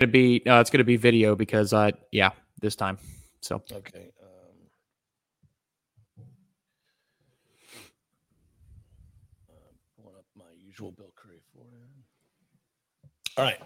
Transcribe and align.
to 0.00 0.06
be 0.06 0.42
no, 0.44 0.60
it's 0.60 0.70
going 0.70 0.78
to 0.78 0.84
be 0.84 0.96
video 0.96 1.36
because 1.36 1.72
uh 1.72 1.90
yeah, 2.10 2.30
this 2.60 2.74
time. 2.74 2.98
So 3.40 3.62
okay. 3.72 4.10
Um, 4.20 4.28
uh, 9.48 9.52
pulling 10.02 10.16
up 10.16 10.24
my 10.36 10.44
usual 10.58 10.92
Bill 10.92 11.12
Curry 11.14 11.40
Ford 11.54 11.66
All 13.36 13.44
right, 13.44 13.60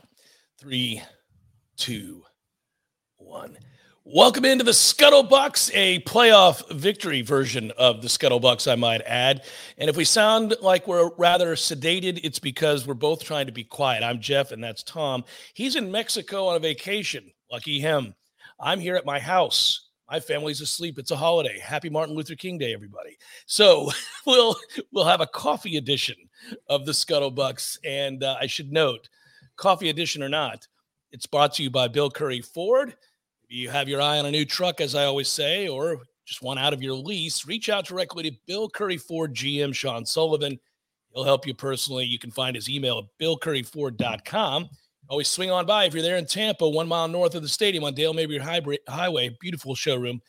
three, 0.59 1.01
two, 1.77 2.23
one. 3.16 3.57
Welcome 4.07 4.45
into 4.45 4.64
the 4.64 4.73
ScuttleBucs, 4.73 5.70
a 5.73 5.98
playoff 6.00 6.70
victory 6.70 7.23
version 7.23 7.73
of 7.79 8.02
the 8.02 8.09
ScuttleBucs, 8.09 8.70
I 8.70 8.75
might 8.75 9.00
add. 9.07 9.45
And 9.79 9.88
if 9.88 9.96
we 9.96 10.05
sound 10.05 10.55
like 10.61 10.87
we're 10.87 11.11
rather 11.16 11.57
sedated, 11.57 12.20
it's 12.23 12.38
because 12.38 12.87
we're 12.87 12.93
both 12.93 13.25
trying 13.25 13.46
to 13.46 13.52
be 13.52 13.64
quiet. 13.64 14.02
I'm 14.02 14.20
Jeff, 14.20 14.52
and 14.52 14.62
that's 14.62 14.82
Tom. 14.82 15.25
He's 15.55 15.75
in 15.75 15.91
Mexico 15.91 16.48
on 16.48 16.56
a 16.56 16.59
vacation. 16.59 17.32
Lucky 17.51 17.80
him. 17.80 18.14
I'm 18.60 18.79
here 18.79 18.95
at 18.95 19.06
my 19.06 19.19
house. 19.19 19.88
My 20.10 20.21
family's 20.21 20.60
asleep. 20.60 20.98
It's 20.98 21.10
a 21.10 21.16
holiday. 21.16 21.59
Happy 21.59 21.88
Martin 21.88 22.15
Luther 22.15 22.37
King 22.37 22.59
Day, 22.59 22.74
everybody. 22.74 23.16
So 23.46 23.91
we'll 24.27 24.55
we'll 24.93 25.07
have 25.07 25.23
a 25.23 25.27
coffee 25.27 25.79
edition 25.79 26.16
of 26.68 26.84
the 26.84 26.93
ScuttleBucs. 26.93 27.79
And 27.84 28.23
uh, 28.23 28.37
I 28.38 28.48
should 28.48 28.71
note, 28.71 29.09
coffee 29.57 29.88
edition 29.88 30.23
or 30.23 30.29
not, 30.29 30.68
it's 31.10 31.27
brought 31.27 31.55
to 31.55 31.62
you 31.62 31.71
by 31.71 31.88
Bill 31.88 32.10
Curry 32.10 32.43
Ford 32.43 32.96
you 33.48 33.69
have 33.71 33.89
your 33.89 34.01
eye 34.01 34.19
on 34.19 34.27
a 34.27 34.30
new 34.30 34.45
truck, 34.45 34.80
as 34.80 34.95
I 34.95 35.05
always 35.05 35.29
say, 35.29 35.69
or 35.69 36.02
just 36.25 36.43
want 36.43 36.59
out 36.59 36.73
of 36.73 36.83
your 36.83 36.95
lease, 36.95 37.47
reach 37.47 37.69
out 37.69 37.87
directly 37.87 38.23
to 38.30 38.37
Bill 38.47 38.69
Curry 38.69 38.97
Ford 38.97 39.35
GM 39.35 39.75
Sean 39.75 40.07
Sullivan. 40.07 40.59
He'll 41.12 41.25
help 41.25 41.47
you 41.47 41.55
personally. 41.55 42.05
You 42.05 42.19
can 42.19 42.30
find 42.30 42.57
his 42.57 42.69
email 42.69 42.99
at 42.99 43.25
billcurryford.com. 43.25 44.69
Always 45.09 45.29
swing 45.29 45.51
on 45.51 45.66
by 45.66 45.85
if 45.85 45.93
you're 45.93 46.02
there 46.02 46.16
in 46.16 46.27
Tampa, 46.27 46.69
one 46.69 46.88
mile 46.88 47.09
north 47.09 47.35
of 47.35 47.43
the 47.43 47.49
stadium 47.49 47.85
on 47.85 47.95
Dale 47.95 48.15
Mabry 48.15 48.38
Highway. 48.38 49.37
Beautiful 49.41 49.74
showroom. 49.74 50.21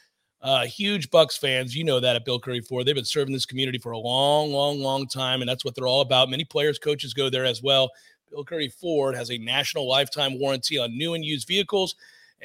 Uh, 0.42 0.66
huge 0.66 1.10
Bucs 1.10 1.40
fans. 1.40 1.76
You 1.76 1.86
know 1.86 2.00
that 2.00 2.16
at 2.16 2.26
Bill 2.26 2.40
Curry 2.40 2.60
Ford. 2.60 2.86
They've 2.86 2.94
been 2.94 3.06
serving 3.06 3.34
this 3.34 3.46
community 3.46 3.80
for 3.80 3.94
a 3.94 3.98
long, 3.98 4.52
long, 4.52 4.80
long 4.80 5.08
time, 5.08 5.42
and 5.42 5.50
that's 5.50 5.66
what 5.66 5.76
they're 5.76 5.88
all 5.88 6.02
about. 6.02 6.30
Many 6.30 6.44
players, 6.44 6.78
coaches 6.78 7.14
go 7.14 7.30
there 7.30 7.46
as 7.46 7.64
well. 7.64 7.90
Bill 8.30 8.44
Curry 8.44 8.70
Ford 8.70 9.16
has 9.16 9.32
a 9.32 9.38
national 9.38 9.88
lifetime 9.88 10.38
warranty 10.38 10.78
on 10.78 10.96
new 10.96 11.14
and 11.14 11.24
used 11.24 11.48
vehicles. 11.48 11.96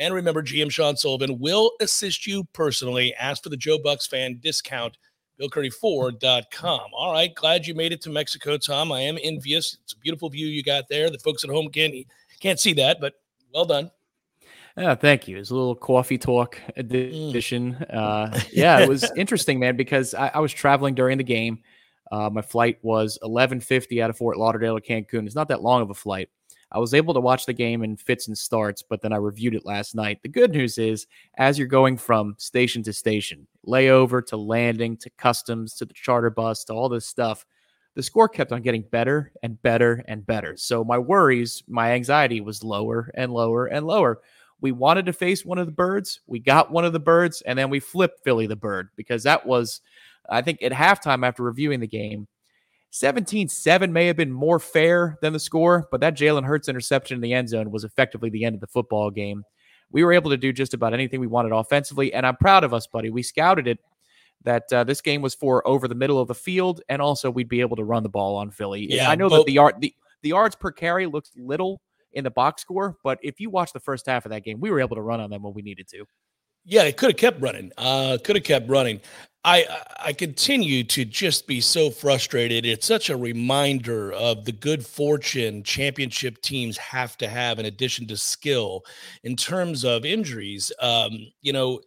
And 0.00 0.14
remember, 0.14 0.42
GM 0.42 0.70
Sean 0.70 0.96
Sullivan 0.96 1.38
will 1.38 1.72
assist 1.80 2.26
you 2.26 2.44
personally. 2.54 3.14
Ask 3.16 3.42
for 3.42 3.50
the 3.50 3.56
Joe 3.56 3.78
Bucs 3.78 4.08
fan 4.08 4.40
discount, 4.42 4.96
BillCurryFord.com. 5.38 6.80
All 6.94 7.12
right, 7.12 7.34
glad 7.34 7.66
you 7.66 7.74
made 7.74 7.92
it 7.92 8.00
to 8.02 8.10
Mexico, 8.10 8.56
Tom. 8.56 8.92
I 8.92 9.00
am 9.00 9.18
envious. 9.22 9.76
It's 9.84 9.92
a 9.92 9.98
beautiful 9.98 10.30
view 10.30 10.46
you 10.46 10.62
got 10.62 10.88
there. 10.88 11.10
The 11.10 11.18
folks 11.18 11.44
at 11.44 11.50
home 11.50 11.68
can't, 11.68 11.94
can't 12.40 12.58
see 12.58 12.72
that, 12.72 12.98
but 12.98 13.12
well 13.52 13.66
done. 13.66 13.90
Yeah, 14.74 14.94
thank 14.94 15.28
you. 15.28 15.36
It's 15.36 15.50
a 15.50 15.54
little 15.54 15.74
coffee 15.74 16.16
talk 16.16 16.58
edition. 16.76 17.74
Mm. 17.74 17.94
Uh, 17.94 18.40
yeah, 18.52 18.80
it 18.80 18.88
was 18.88 19.10
interesting, 19.16 19.58
man, 19.58 19.76
because 19.76 20.14
I, 20.14 20.28
I 20.28 20.38
was 20.38 20.52
traveling 20.52 20.94
during 20.94 21.18
the 21.18 21.24
game. 21.24 21.58
Uh, 22.10 22.30
my 22.30 22.42
flight 22.42 22.78
was 22.80 23.18
11:50 23.22 24.02
out 24.02 24.08
of 24.08 24.16
Fort 24.16 24.38
Lauderdale 24.38 24.80
to 24.80 24.80
Cancun. 24.80 25.26
It's 25.26 25.34
not 25.34 25.48
that 25.48 25.62
long 25.62 25.82
of 25.82 25.90
a 25.90 25.94
flight. 25.94 26.30
I 26.72 26.78
was 26.78 26.94
able 26.94 27.14
to 27.14 27.20
watch 27.20 27.46
the 27.46 27.52
game 27.52 27.82
in 27.82 27.96
fits 27.96 28.28
and 28.28 28.38
starts, 28.38 28.82
but 28.82 29.02
then 29.02 29.12
I 29.12 29.16
reviewed 29.16 29.54
it 29.54 29.66
last 29.66 29.94
night. 29.94 30.22
The 30.22 30.28
good 30.28 30.52
news 30.52 30.78
is, 30.78 31.06
as 31.36 31.58
you're 31.58 31.66
going 31.66 31.96
from 31.96 32.36
station 32.38 32.82
to 32.84 32.92
station, 32.92 33.46
layover 33.66 34.24
to 34.26 34.36
landing 34.36 34.96
to 34.98 35.10
customs 35.10 35.74
to 35.76 35.84
the 35.84 35.94
charter 35.94 36.30
bus 36.30 36.64
to 36.64 36.72
all 36.72 36.88
this 36.88 37.06
stuff, 37.06 37.44
the 37.96 38.02
score 38.02 38.28
kept 38.28 38.52
on 38.52 38.62
getting 38.62 38.82
better 38.82 39.32
and 39.42 39.60
better 39.62 40.04
and 40.06 40.24
better. 40.24 40.56
So 40.56 40.84
my 40.84 40.96
worries, 40.96 41.62
my 41.66 41.92
anxiety 41.92 42.40
was 42.40 42.62
lower 42.62 43.10
and 43.14 43.32
lower 43.32 43.66
and 43.66 43.86
lower. 43.86 44.20
We 44.60 44.72
wanted 44.72 45.06
to 45.06 45.12
face 45.12 45.44
one 45.44 45.58
of 45.58 45.66
the 45.66 45.72
birds. 45.72 46.20
We 46.26 46.38
got 46.38 46.70
one 46.70 46.84
of 46.84 46.92
the 46.92 47.00
birds, 47.00 47.42
and 47.42 47.58
then 47.58 47.70
we 47.70 47.80
flipped 47.80 48.22
Philly 48.22 48.46
the 48.46 48.56
bird 48.56 48.90
because 48.94 49.24
that 49.24 49.44
was, 49.44 49.80
I 50.28 50.42
think, 50.42 50.62
at 50.62 50.70
halftime 50.70 51.26
after 51.26 51.42
reviewing 51.42 51.80
the 51.80 51.88
game, 51.88 52.28
17 52.90 53.48
7 53.48 53.92
may 53.92 54.06
have 54.06 54.16
been 54.16 54.32
more 54.32 54.58
fair 54.58 55.16
than 55.22 55.32
the 55.32 55.40
score, 55.40 55.88
but 55.90 56.00
that 56.00 56.16
Jalen 56.16 56.44
Hurts 56.44 56.68
interception 56.68 57.16
in 57.16 57.20
the 57.20 57.32
end 57.32 57.48
zone 57.48 57.70
was 57.70 57.84
effectively 57.84 58.30
the 58.30 58.44
end 58.44 58.54
of 58.54 58.60
the 58.60 58.66
football 58.66 59.10
game. 59.10 59.44
We 59.92 60.04
were 60.04 60.12
able 60.12 60.30
to 60.30 60.36
do 60.36 60.52
just 60.52 60.74
about 60.74 60.94
anything 60.94 61.20
we 61.20 61.26
wanted 61.26 61.52
offensively, 61.52 62.12
and 62.12 62.26
I'm 62.26 62.36
proud 62.36 62.64
of 62.64 62.74
us, 62.74 62.86
buddy. 62.86 63.10
We 63.10 63.22
scouted 63.22 63.66
it 63.66 63.78
that 64.42 64.72
uh, 64.72 64.84
this 64.84 65.00
game 65.00 65.22
was 65.22 65.34
for 65.34 65.66
over 65.66 65.86
the 65.86 65.94
middle 65.94 66.20
of 66.20 66.28
the 66.28 66.34
field, 66.34 66.80
and 66.88 67.00
also 67.02 67.30
we'd 67.30 67.48
be 67.48 67.60
able 67.60 67.76
to 67.76 67.84
run 67.84 68.02
the 68.02 68.08
ball 68.08 68.36
on 68.36 68.50
Philly. 68.50 68.86
Yeah, 68.90 69.10
I 69.10 69.14
know 69.14 69.28
but- 69.28 69.38
that 69.38 69.46
the 69.46 69.52
yard 69.52 69.74
the, 69.80 69.94
the 70.22 70.30
yards 70.30 70.56
per 70.56 70.70
carry 70.70 71.06
looks 71.06 71.30
little 71.36 71.80
in 72.12 72.24
the 72.24 72.30
box 72.30 72.62
score, 72.62 72.96
but 73.04 73.18
if 73.22 73.38
you 73.38 73.50
watch 73.50 73.72
the 73.72 73.80
first 73.80 74.06
half 74.06 74.24
of 74.26 74.30
that 74.30 74.42
game, 74.42 74.58
we 74.60 74.70
were 74.70 74.80
able 74.80 74.96
to 74.96 75.02
run 75.02 75.20
on 75.20 75.30
them 75.30 75.42
when 75.42 75.54
we 75.54 75.62
needed 75.62 75.86
to. 75.88 76.04
Yeah, 76.64 76.82
it 76.82 76.96
could 76.96 77.10
have 77.10 77.16
kept 77.16 77.40
running. 77.40 77.72
Uh, 77.78 78.18
could 78.22 78.36
have 78.36 78.44
kept 78.44 78.68
running. 78.68 79.00
I 79.44 79.64
I 79.98 80.12
continue 80.12 80.84
to 80.84 81.04
just 81.04 81.46
be 81.46 81.60
so 81.60 81.90
frustrated. 81.90 82.66
It's 82.66 82.86
such 82.86 83.08
a 83.08 83.16
reminder 83.16 84.12
of 84.12 84.44
the 84.44 84.52
good 84.52 84.84
fortune 84.84 85.62
championship 85.62 86.42
teams 86.42 86.76
have 86.76 87.16
to 87.18 87.28
have 87.28 87.58
in 87.58 87.66
addition 87.66 88.06
to 88.08 88.16
skill 88.16 88.84
in 89.24 89.36
terms 89.36 89.84
of 89.84 90.04
injuries. 90.04 90.72
Um, 90.80 91.18
you 91.40 91.52
know, 91.54 91.80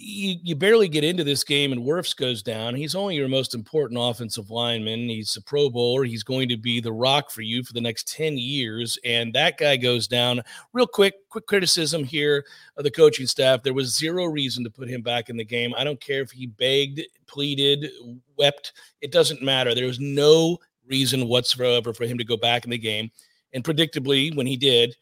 you, 0.00 0.36
you 0.42 0.56
barely 0.56 0.88
get 0.88 1.04
into 1.04 1.24
this 1.24 1.44
game 1.44 1.72
and 1.72 1.82
Wirfs 1.82 2.16
goes 2.16 2.42
down. 2.42 2.74
He's 2.74 2.94
only 2.94 3.16
your 3.16 3.28
most 3.28 3.54
important 3.54 4.00
offensive 4.00 4.50
lineman. 4.50 5.08
He's 5.08 5.36
a 5.36 5.42
Pro 5.42 5.68
Bowler. 5.68 6.04
He's 6.04 6.22
going 6.22 6.48
to 6.48 6.56
be 6.56 6.80
the 6.80 6.92
rock 6.92 7.30
for 7.30 7.42
you 7.42 7.62
for 7.62 7.74
the 7.74 7.82
next 7.82 8.08
10 8.08 8.38
years. 8.38 8.98
And 9.04 9.34
that 9.34 9.58
guy 9.58 9.76
goes 9.76 10.08
down. 10.08 10.40
Real 10.72 10.86
quick, 10.86 11.14
quick 11.28 11.46
criticism 11.46 12.02
here 12.02 12.44
of 12.78 12.84
the 12.84 12.90
coaching 12.90 13.26
staff. 13.26 13.62
There 13.62 13.74
was 13.74 13.94
zero 13.94 14.24
reason 14.24 14.64
to 14.64 14.70
put 14.70 14.88
him 14.88 15.02
back 15.02 15.28
in 15.28 15.36
the 15.36 15.44
game. 15.44 15.74
I 15.76 15.84
don't 15.84 16.00
care 16.00 16.22
if 16.22 16.30
he 16.30 16.46
begged, 16.46 17.02
pleaded, 17.26 17.90
wept. 18.38 18.72
It 19.02 19.12
doesn't 19.12 19.42
matter. 19.42 19.74
There 19.74 19.86
was 19.86 20.00
no 20.00 20.58
reason 20.86 21.28
whatsoever 21.28 21.92
for 21.92 22.04
him 22.04 22.16
to 22.16 22.24
go 22.24 22.38
back 22.38 22.64
in 22.64 22.70
the 22.70 22.78
game. 22.78 23.10
And 23.52 23.62
predictably, 23.62 24.34
when 24.34 24.46
he 24.46 24.56
did, 24.56 24.96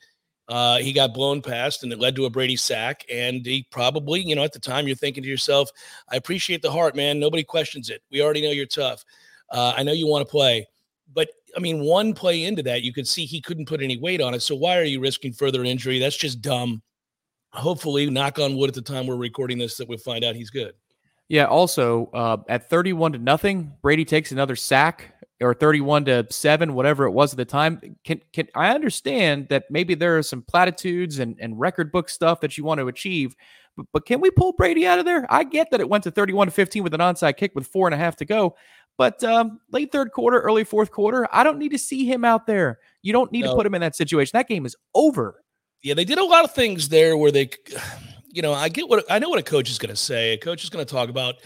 uh, 0.48 0.78
he 0.78 0.92
got 0.92 1.12
blown 1.12 1.42
past 1.42 1.82
and 1.82 1.92
it 1.92 1.98
led 1.98 2.16
to 2.16 2.25
a 2.25 2.31
Brady 2.31 2.56
sack. 2.56 3.04
And 3.12 3.44
he 3.44 3.66
probably, 3.70 4.20
you 4.20 4.34
know, 4.34 4.44
at 4.44 4.53
the 4.53 4.59
time 4.59 4.86
you're 4.86 4.97
thinking 4.97 5.22
to 5.22 5.28
yourself, 5.28 5.70
I 6.10 6.16
appreciate 6.16 6.62
the 6.62 6.70
heart, 6.70 6.97
man. 6.97 7.20
Nobody 7.20 7.44
questions 7.44 7.91
it. 7.91 8.03
We 8.10 8.22
already 8.22 8.42
know 8.42 8.50
you're 8.50 8.66
tough. 8.66 9.04
Uh, 9.50 9.75
I 9.76 9.82
know 9.82 9.92
you 9.92 10.06
want 10.06 10.26
to 10.26 10.31
play. 10.31 10.66
But 11.12 11.28
I 11.56 11.60
mean, 11.60 11.81
one 11.81 12.14
play 12.14 12.44
into 12.44 12.62
that, 12.64 12.82
you 12.82 12.92
could 12.92 13.09
see 13.09 13.25
he 13.25 13.41
couldn't 13.41 13.66
put 13.66 13.82
any 13.82 13.97
weight 13.97 14.20
on 14.20 14.34
it. 14.34 14.41
So 14.41 14.54
why 14.54 14.78
are 14.78 14.84
you 14.84 15.00
risking 15.00 15.32
further 15.32 15.64
injury? 15.64 15.98
That's 15.98 16.16
just 16.16 16.41
dumb. 16.41 16.82
Hopefully, 17.53 18.09
knock 18.10 18.38
on 18.38 18.56
wood 18.56 18.69
at 18.69 18.75
the 18.75 18.82
time 18.82 19.06
we're 19.06 19.16
recording 19.16 19.56
this, 19.56 19.78
that 19.78 19.88
we'll 19.88 19.98
find 19.98 20.22
out 20.22 20.36
he's 20.36 20.50
good. 20.50 20.75
Yeah. 21.28 21.44
Also, 21.44 22.10
uh, 22.12 22.38
at 22.48 22.69
31 22.69 23.12
to 23.12 23.19
nothing, 23.19 23.72
Brady 23.80 24.04
takes 24.04 24.32
another 24.32 24.56
sack 24.56 25.15
or 25.41 25.54
31 25.54 26.04
to 26.06 26.26
7 26.31 26.75
whatever 26.75 27.04
it 27.04 27.12
was 27.12 27.32
at 27.32 27.37
the 27.37 27.44
time 27.44 27.81
can 28.04 28.21
can 28.32 28.49
I 28.54 28.75
understand 28.75 29.49
that 29.50 29.65
maybe 29.71 29.94
there 29.94 30.19
are 30.19 30.22
some 30.22 30.43
platitudes 30.43 31.19
and, 31.19 31.37
and 31.41 31.59
record 31.59 31.93
book 31.93 32.09
stuff 32.09 32.41
that 32.41 32.59
you 32.59 32.65
want 32.65 32.78
to 32.78 32.88
achieve 32.88 33.37
but, 33.77 33.87
but 33.93 34.06
can 34.06 34.21
we 34.21 34.31
pull 34.32 34.54
Brady 34.54 34.88
out 34.88 34.98
of 34.98 35.04
there? 35.04 35.25
I 35.31 35.44
get 35.44 35.71
that 35.71 35.81
it 35.81 35.88
went 35.88 36.03
to 36.04 36.10
31 36.10 36.48
to 36.48 36.50
15 36.50 36.82
with 36.82 36.94
an 36.94 37.00
onside 37.00 37.37
kick 37.37 37.53
with 37.54 37.66
four 37.66 37.87
and 37.87 37.94
a 37.94 37.98
half 37.98 38.16
to 38.16 38.25
go 38.25 38.56
but 38.97 39.22
um, 39.22 39.60
late 39.71 39.93
third 39.93 40.12
quarter 40.12 40.41
early 40.41 40.65
fourth 40.65 40.91
quarter 40.91 41.28
I 41.32 41.44
don't 41.44 41.59
need 41.59 41.71
to 41.71 41.78
see 41.78 42.04
him 42.04 42.25
out 42.25 42.47
there. 42.47 42.78
You 43.03 43.12
don't 43.12 43.31
need 43.31 43.44
no. 43.44 43.53
to 43.53 43.56
put 43.56 43.66
him 43.66 43.75
in 43.75 43.81
that 43.81 43.97
situation. 43.97 44.32
That 44.34 44.48
game 44.48 44.66
is 44.66 44.77
over. 44.94 45.43
Yeah 45.82 45.94
they 45.94 46.04
did 46.04 46.19
a 46.19 46.25
lot 46.25 46.44
of 46.44 46.53
things 46.54 46.88
there 46.88 47.16
where 47.16 47.31
they 47.31 47.50
you 48.27 48.43
know 48.43 48.53
I 48.53 48.69
get 48.69 48.88
what 48.88 49.04
I 49.10 49.19
know 49.19 49.28
what 49.28 49.38
a 49.38 49.44
coach 49.44 49.71
is 49.71 49.78
going 49.78 49.91
to 49.91 49.97
say. 49.97 50.32
A 50.32 50.38
coach 50.38 50.65
is 50.65 50.71
going 50.71 50.84
to 50.84 50.93
talk 50.93 51.09
about 51.09 51.37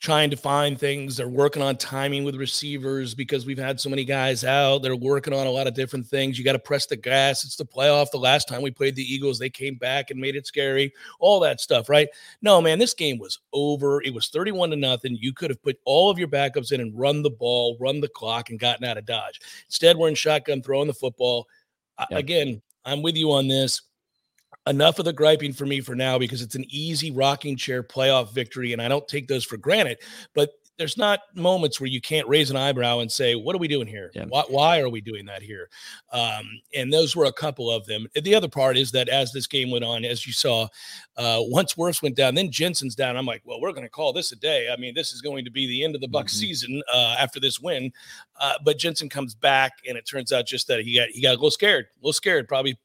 trying 0.00 0.30
to 0.30 0.36
find 0.36 0.80
things. 0.80 1.14
They're 1.14 1.28
working 1.28 1.62
on 1.62 1.76
timing 1.76 2.24
with 2.24 2.34
receivers 2.34 3.14
because 3.14 3.44
we've 3.44 3.58
had 3.58 3.78
so 3.78 3.90
many 3.90 4.02
guys 4.02 4.44
out. 4.44 4.78
They're 4.78 4.96
working 4.96 5.34
on 5.34 5.46
a 5.46 5.50
lot 5.50 5.66
of 5.66 5.74
different 5.74 6.06
things. 6.06 6.38
You 6.38 6.44
got 6.44 6.52
to 6.52 6.58
press 6.58 6.86
the 6.86 6.96
gas. 6.96 7.44
It's 7.44 7.56
the 7.56 7.66
playoff. 7.66 8.10
The 8.10 8.16
last 8.16 8.48
time 8.48 8.62
we 8.62 8.70
played 8.70 8.96
the 8.96 9.02
Eagles, 9.02 9.38
they 9.38 9.50
came 9.50 9.74
back 9.74 10.10
and 10.10 10.18
made 10.18 10.36
it 10.36 10.46
scary. 10.46 10.94
All 11.18 11.38
that 11.40 11.60
stuff, 11.60 11.90
right? 11.90 12.08
No, 12.40 12.62
man, 12.62 12.78
this 12.78 12.94
game 12.94 13.18
was 13.18 13.40
over. 13.52 14.02
It 14.02 14.14
was 14.14 14.28
31 14.28 14.70
to 14.70 14.76
nothing. 14.76 15.18
You 15.20 15.34
could 15.34 15.50
have 15.50 15.62
put 15.62 15.78
all 15.84 16.08
of 16.10 16.18
your 16.18 16.28
backups 16.28 16.72
in 16.72 16.80
and 16.80 16.98
run 16.98 17.22
the 17.22 17.28
ball, 17.28 17.76
run 17.78 18.00
the 18.00 18.08
clock, 18.08 18.48
and 18.48 18.58
gotten 18.58 18.86
out 18.86 18.96
of 18.96 19.04
Dodge. 19.04 19.40
Instead, 19.66 19.98
we're 19.98 20.08
in 20.08 20.14
shotgun 20.14 20.62
throwing 20.62 20.88
the 20.88 20.94
football. 20.94 21.46
Again, 22.10 22.62
I'm 22.86 23.02
with 23.02 23.18
you 23.18 23.32
on 23.32 23.48
this 23.48 23.82
enough 24.70 24.98
of 24.98 25.04
the 25.04 25.12
griping 25.12 25.52
for 25.52 25.66
me 25.66 25.80
for 25.80 25.94
now 25.94 26.18
because 26.18 26.40
it's 26.40 26.54
an 26.54 26.64
easy 26.68 27.10
rocking 27.10 27.56
chair 27.56 27.82
playoff 27.82 28.32
victory, 28.32 28.72
and 28.72 28.80
I 28.80 28.88
don't 28.88 29.06
take 29.06 29.28
those 29.28 29.44
for 29.44 29.56
granted. 29.56 29.98
But 30.34 30.50
there's 30.80 30.96
not 30.96 31.20
moments 31.34 31.78
where 31.78 31.88
you 31.88 32.00
can't 32.00 32.26
raise 32.26 32.50
an 32.50 32.56
eyebrow 32.56 33.00
and 33.00 33.12
say, 33.12 33.34
"What 33.34 33.54
are 33.54 33.58
we 33.58 33.68
doing 33.68 33.86
here? 33.86 34.10
Yeah. 34.14 34.24
Why, 34.28 34.44
why, 34.48 34.80
are 34.80 34.88
we 34.88 35.02
doing 35.02 35.26
that 35.26 35.42
here?" 35.42 35.68
Um, 36.10 36.48
and 36.74 36.90
those 36.90 37.14
were 37.14 37.26
a 37.26 37.32
couple 37.32 37.70
of 37.70 37.84
them. 37.84 38.06
The 38.14 38.34
other 38.34 38.48
part 38.48 38.78
is 38.78 38.90
that 38.92 39.10
as 39.10 39.30
this 39.30 39.46
game 39.46 39.70
went 39.70 39.84
on, 39.84 40.06
as 40.06 40.26
you 40.26 40.32
saw, 40.32 40.68
uh, 41.18 41.40
once 41.40 41.74
Wirfs 41.74 42.02
went 42.02 42.16
down, 42.16 42.34
then 42.34 42.50
Jensen's 42.50 42.94
down. 42.94 43.18
I'm 43.18 43.26
like, 43.26 43.42
"Well, 43.44 43.60
we're 43.60 43.72
going 43.72 43.84
to 43.84 43.90
call 43.90 44.14
this 44.14 44.32
a 44.32 44.36
day. 44.36 44.70
I 44.72 44.80
mean, 44.80 44.94
this 44.94 45.12
is 45.12 45.20
going 45.20 45.44
to 45.44 45.50
be 45.50 45.66
the 45.66 45.84
end 45.84 45.94
of 45.94 46.00
the 46.00 46.08
Buck 46.08 46.26
mm-hmm. 46.26 46.38
season 46.38 46.82
uh, 46.90 47.16
after 47.18 47.38
this 47.38 47.60
win." 47.60 47.92
Uh, 48.40 48.54
but 48.64 48.78
Jensen 48.78 49.10
comes 49.10 49.34
back, 49.34 49.72
and 49.86 49.98
it 49.98 50.06
turns 50.06 50.32
out 50.32 50.46
just 50.46 50.66
that 50.68 50.80
he 50.80 50.96
got 50.96 51.10
he 51.10 51.20
got 51.20 51.32
a 51.32 51.34
little 51.34 51.50
scared, 51.50 51.84
a 51.84 51.98
little 52.00 52.14
scared, 52.14 52.48
probably 52.48 52.78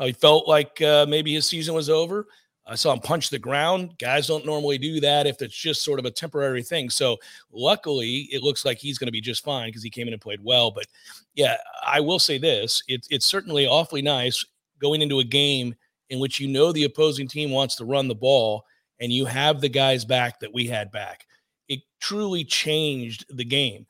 He 0.00 0.12
felt 0.12 0.48
like 0.48 0.80
uh, 0.82 1.06
maybe 1.08 1.34
his 1.34 1.46
season 1.46 1.74
was 1.74 1.90
over. 1.90 2.26
I 2.66 2.76
saw 2.76 2.92
him 2.92 3.00
punch 3.00 3.30
the 3.30 3.38
ground. 3.38 3.98
Guys 3.98 4.28
don't 4.28 4.46
normally 4.46 4.78
do 4.78 5.00
that 5.00 5.26
if 5.26 5.42
it's 5.42 5.56
just 5.56 5.82
sort 5.82 5.98
of 5.98 6.04
a 6.04 6.10
temporary 6.10 6.62
thing. 6.62 6.88
So 6.88 7.16
luckily, 7.52 8.28
it 8.30 8.42
looks 8.42 8.64
like 8.64 8.78
he's 8.78 8.96
going 8.96 9.08
to 9.08 9.12
be 9.12 9.20
just 9.20 9.44
fine 9.44 9.68
because 9.68 9.82
he 9.82 9.90
came 9.90 10.06
in 10.06 10.12
and 10.12 10.22
played 10.22 10.42
well. 10.42 10.70
But 10.70 10.86
yeah, 11.34 11.56
I 11.84 12.00
will 12.00 12.18
say 12.18 12.38
this: 12.38 12.82
it, 12.86 13.06
it's 13.10 13.26
certainly 13.26 13.66
awfully 13.66 14.02
nice 14.02 14.44
going 14.80 15.02
into 15.02 15.18
a 15.20 15.24
game 15.24 15.74
in 16.10 16.20
which 16.20 16.38
you 16.38 16.48
know 16.48 16.72
the 16.72 16.84
opposing 16.84 17.28
team 17.28 17.50
wants 17.50 17.76
to 17.76 17.84
run 17.84 18.08
the 18.08 18.14
ball 18.14 18.64
and 19.00 19.12
you 19.12 19.24
have 19.24 19.60
the 19.60 19.68
guys 19.68 20.04
back 20.04 20.38
that 20.40 20.52
we 20.52 20.66
had 20.66 20.92
back. 20.92 21.26
It 21.68 21.80
truly 22.00 22.44
changed 22.44 23.24
the 23.30 23.44
game. 23.44 23.86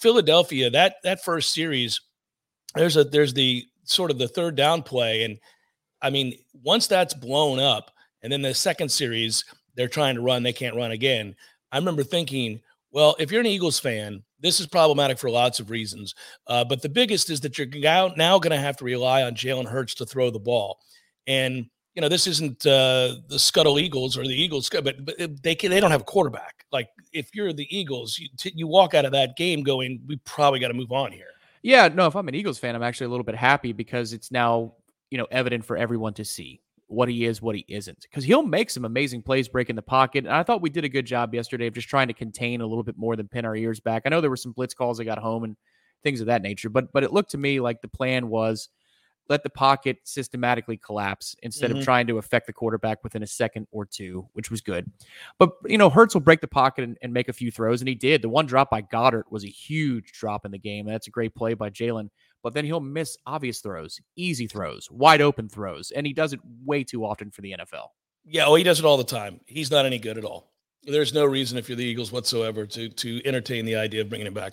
Philadelphia, 0.00 0.70
that 0.70 0.96
that 1.02 1.24
first 1.24 1.52
series, 1.52 2.00
there's 2.74 2.96
a 2.96 3.04
there's 3.04 3.34
the 3.34 3.66
sort 3.86 4.10
of 4.10 4.18
the 4.18 4.28
third 4.28 4.56
down 4.56 4.82
play, 4.82 5.24
and 5.24 5.38
I 6.02 6.10
mean, 6.10 6.34
once 6.62 6.86
that's 6.86 7.14
blown 7.14 7.58
up 7.58 7.90
and 8.22 8.32
then 8.32 8.42
the 8.42 8.54
second 8.54 8.90
series, 8.90 9.44
they're 9.74 9.88
trying 9.88 10.14
to 10.14 10.20
run, 10.20 10.42
they 10.42 10.52
can't 10.52 10.76
run 10.76 10.90
again. 10.90 11.34
I 11.72 11.78
remember 11.78 12.02
thinking, 12.02 12.60
well, 12.90 13.16
if 13.18 13.30
you're 13.30 13.40
an 13.40 13.46
Eagles 13.46 13.78
fan, 13.78 14.22
this 14.40 14.60
is 14.60 14.66
problematic 14.66 15.18
for 15.18 15.30
lots 15.30 15.60
of 15.60 15.70
reasons. 15.70 16.14
Uh, 16.46 16.64
but 16.64 16.82
the 16.82 16.88
biggest 16.88 17.30
is 17.30 17.40
that 17.40 17.58
you're 17.58 17.66
now, 18.16 18.38
going 18.38 18.50
to 18.50 18.56
have 18.56 18.76
to 18.76 18.84
rely 18.84 19.22
on 19.22 19.34
Jalen 19.34 19.66
Hurts 19.66 19.94
to 19.94 20.06
throw 20.06 20.30
the 20.30 20.38
ball. 20.38 20.78
And, 21.26 21.66
you 21.94 22.02
know, 22.02 22.08
this 22.08 22.26
isn't 22.26 22.64
uh, 22.66 23.16
the 23.28 23.38
Scuttle 23.38 23.78
Eagles 23.78 24.16
or 24.16 24.22
the 24.22 24.34
Eagles, 24.34 24.68
but, 24.70 25.04
but 25.04 25.42
they, 25.42 25.54
can, 25.54 25.70
they 25.70 25.80
don't 25.80 25.90
have 25.90 26.02
a 26.02 26.04
quarterback. 26.04 26.64
Like, 26.72 26.88
if 27.12 27.34
you're 27.34 27.52
the 27.52 27.66
Eagles, 27.76 28.18
you, 28.18 28.28
t- 28.36 28.52
you 28.54 28.66
walk 28.66 28.94
out 28.94 29.04
of 29.04 29.12
that 29.12 29.36
game 29.36 29.62
going, 29.62 30.00
we 30.06 30.16
probably 30.24 30.60
got 30.60 30.68
to 30.68 30.74
move 30.74 30.92
on 30.92 31.12
here. 31.12 31.28
Yeah, 31.66 31.88
no, 31.88 32.06
if 32.06 32.14
I'm 32.14 32.28
an 32.28 32.34
Eagles 32.36 32.60
fan, 32.60 32.76
I'm 32.76 32.82
actually 32.84 33.06
a 33.06 33.10
little 33.10 33.24
bit 33.24 33.34
happy 33.34 33.72
because 33.72 34.12
it's 34.12 34.30
now, 34.30 34.74
you 35.10 35.18
know, 35.18 35.26
evident 35.32 35.64
for 35.64 35.76
everyone 35.76 36.14
to 36.14 36.24
see 36.24 36.60
what 36.86 37.08
he 37.08 37.24
is, 37.24 37.42
what 37.42 37.56
he 37.56 37.64
isn't. 37.66 38.02
Because 38.02 38.22
he'll 38.22 38.44
make 38.44 38.70
some 38.70 38.84
amazing 38.84 39.20
plays 39.20 39.48
breaking 39.48 39.74
the 39.74 39.82
pocket. 39.82 40.26
And 40.26 40.32
I 40.32 40.44
thought 40.44 40.62
we 40.62 40.70
did 40.70 40.84
a 40.84 40.88
good 40.88 41.06
job 41.06 41.34
yesterday 41.34 41.66
of 41.66 41.74
just 41.74 41.88
trying 41.88 42.06
to 42.06 42.14
contain 42.14 42.60
a 42.60 42.66
little 42.66 42.84
bit 42.84 42.96
more 42.96 43.16
than 43.16 43.26
pin 43.26 43.44
our 43.44 43.56
ears 43.56 43.80
back. 43.80 44.02
I 44.06 44.10
know 44.10 44.20
there 44.20 44.30
were 44.30 44.36
some 44.36 44.52
blitz 44.52 44.74
calls 44.74 44.98
that 44.98 45.06
got 45.06 45.18
home 45.18 45.42
and 45.42 45.56
things 46.04 46.20
of 46.20 46.28
that 46.28 46.40
nature, 46.40 46.68
but 46.68 46.92
but 46.92 47.02
it 47.02 47.12
looked 47.12 47.32
to 47.32 47.38
me 47.38 47.58
like 47.58 47.80
the 47.82 47.88
plan 47.88 48.28
was 48.28 48.68
let 49.28 49.42
the 49.42 49.50
pocket 49.50 49.98
systematically 50.04 50.76
collapse 50.76 51.34
instead 51.42 51.70
mm-hmm. 51.70 51.80
of 51.80 51.84
trying 51.84 52.06
to 52.06 52.18
affect 52.18 52.46
the 52.46 52.52
quarterback 52.52 53.02
within 53.02 53.22
a 53.22 53.26
second 53.26 53.66
or 53.72 53.84
two, 53.84 54.28
which 54.34 54.50
was 54.50 54.60
good. 54.60 54.90
But 55.38 55.50
you 55.66 55.78
know, 55.78 55.90
Hurts 55.90 56.14
will 56.14 56.20
break 56.20 56.40
the 56.40 56.48
pocket 56.48 56.84
and, 56.84 56.96
and 57.02 57.12
make 57.12 57.28
a 57.28 57.32
few 57.32 57.50
throws, 57.50 57.80
and 57.80 57.88
he 57.88 57.94
did. 57.94 58.22
The 58.22 58.28
one 58.28 58.46
drop 58.46 58.70
by 58.70 58.82
Goedert 58.82 59.24
was 59.30 59.44
a 59.44 59.48
huge 59.48 60.12
drop 60.12 60.44
in 60.44 60.52
the 60.52 60.58
game. 60.58 60.86
That's 60.86 61.08
a 61.08 61.10
great 61.10 61.34
play 61.34 61.54
by 61.54 61.70
Jalen 61.70 62.10
but 62.46 62.54
then 62.54 62.64
he'll 62.64 62.78
miss 62.78 63.18
obvious 63.26 63.58
throws, 63.58 64.00
easy 64.14 64.46
throws, 64.46 64.88
wide 64.88 65.20
open 65.20 65.48
throws, 65.48 65.90
and 65.90 66.06
he 66.06 66.12
does 66.12 66.32
it 66.32 66.38
way 66.64 66.84
too 66.84 67.04
often 67.04 67.28
for 67.28 67.42
the 67.42 67.56
NFL. 67.58 67.88
Yeah, 68.24 68.44
well, 68.44 68.54
he 68.54 68.62
does 68.62 68.78
it 68.78 68.84
all 68.84 68.96
the 68.96 69.02
time. 69.02 69.40
He's 69.46 69.72
not 69.72 69.84
any 69.84 69.98
good 69.98 70.16
at 70.16 70.24
all. 70.24 70.52
There's 70.84 71.12
no 71.12 71.24
reason 71.24 71.58
if 71.58 71.68
you're 71.68 71.74
the 71.74 71.84
Eagles 71.84 72.12
whatsoever 72.12 72.64
to 72.64 72.88
to 72.88 73.20
entertain 73.26 73.64
the 73.64 73.74
idea 73.74 74.02
of 74.02 74.08
bringing 74.08 74.28
him 74.28 74.34
back. 74.34 74.52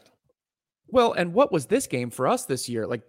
Well, 0.87 1.13
and 1.13 1.35
what 1.35 1.51
was 1.51 1.67
this 1.67 1.85
game 1.85 2.09
for 2.09 2.27
us 2.27 2.45
this 2.45 2.67
year? 2.67 2.87
Like 2.87 3.03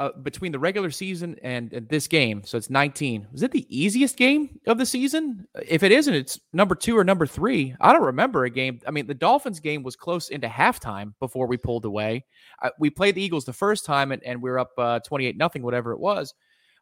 uh, 0.00 0.12
between 0.22 0.50
the 0.50 0.58
regular 0.58 0.90
season 0.90 1.36
and, 1.42 1.70
and, 1.74 1.86
this 1.90 2.08
game, 2.08 2.42
so 2.42 2.56
it's 2.56 2.70
19. 2.70 3.28
Was 3.32 3.42
it 3.42 3.52
the 3.52 3.66
easiest 3.68 4.16
game 4.16 4.58
of 4.66 4.78
the 4.78 4.86
season? 4.86 5.46
If 5.68 5.82
it 5.82 5.92
isn't, 5.92 6.14
it's 6.14 6.40
number 6.54 6.74
two 6.74 6.96
or 6.96 7.04
number 7.04 7.26
three. 7.26 7.76
I 7.82 7.92
don't 7.92 8.06
remember 8.06 8.44
a 8.44 8.50
game. 8.50 8.80
I 8.86 8.92
mean, 8.92 9.06
the 9.06 9.12
Dolphins 9.12 9.60
game 9.60 9.82
was 9.82 9.96
close 9.96 10.30
into 10.30 10.48
halftime 10.48 11.12
before 11.20 11.46
we 11.46 11.58
pulled 11.58 11.84
away. 11.84 12.24
Uh, 12.62 12.70
we 12.78 12.88
played 12.88 13.14
the 13.14 13.22
Eagles 13.22 13.44
the 13.44 13.52
first 13.52 13.84
time 13.84 14.10
and, 14.10 14.22
and 14.24 14.40
we 14.40 14.48
are 14.48 14.58
up 14.58 14.70
uh, 14.78 15.00
28 15.00 15.36
nothing, 15.36 15.62
whatever 15.62 15.92
it 15.92 16.00
was. 16.00 16.32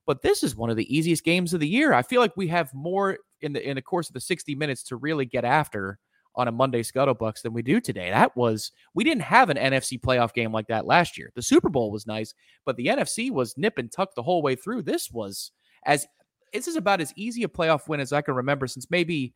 But 0.07 0.23
this 0.23 0.45
is 0.45 0.55
one 0.55 0.71
of 0.71 0.77
the 0.77 0.97
easiest 0.97 1.25
games 1.25 1.53
of 1.53 1.59
the 1.59 1.67
year. 1.67 1.93
I 1.93 2.03
feel 2.03 2.21
like 2.21 2.37
we 2.37 2.47
have 2.49 2.73
more 2.73 3.19
in 3.41 3.53
the 3.53 3.69
in 3.69 3.75
the 3.75 3.83
course 3.83 4.09
of 4.09 4.15
the 4.15 4.21
60 4.21 4.55
minutes 4.55 4.85
to 4.85 4.97
really 4.97 5.27
get 5.27 5.45
after 5.45 5.99
on 6.39 6.49
a 6.49 6.53
Monday 6.53 6.83
ScuttleBucs 6.83 7.43
than 7.43 7.53
we 7.53 7.63
do 7.63 7.81
today. 7.81 8.11
That 8.11 8.35
was 8.37 8.71
we 8.95 9.05
didn't 9.05 9.23
have 9.23 9.51
an 9.51 9.57
NFC 9.57 10.01
playoff 10.01 10.33
game 10.33 10.53
like 10.53 10.69
that 10.69 10.87
last 10.87 11.19
year. 11.19 11.33
The 11.35 11.43
Super 11.43 11.69
Bowl 11.69 11.91
was 11.91 12.07
nice, 12.07 12.33
but 12.65 12.77
the 12.77 12.87
NFC 12.87 13.31
was 13.31 13.59
nip 13.59 13.77
and 13.77 13.91
tuck 13.91 14.15
the 14.15 14.23
whole 14.23 14.41
way 14.41 14.55
through. 14.55 14.83
This 14.83 15.11
was 15.11 15.51
as 15.85 16.07
this 16.53 16.69
is 16.69 16.77
about 16.77 17.01
as 17.01 17.13
easy 17.17 17.43
a 17.43 17.49
playoff 17.49 17.89
win 17.89 18.01
as 18.01 18.13
I 18.13 18.23
can 18.23 18.35
remember 18.35 18.69
since 18.69 18.87
maybe 18.89 19.35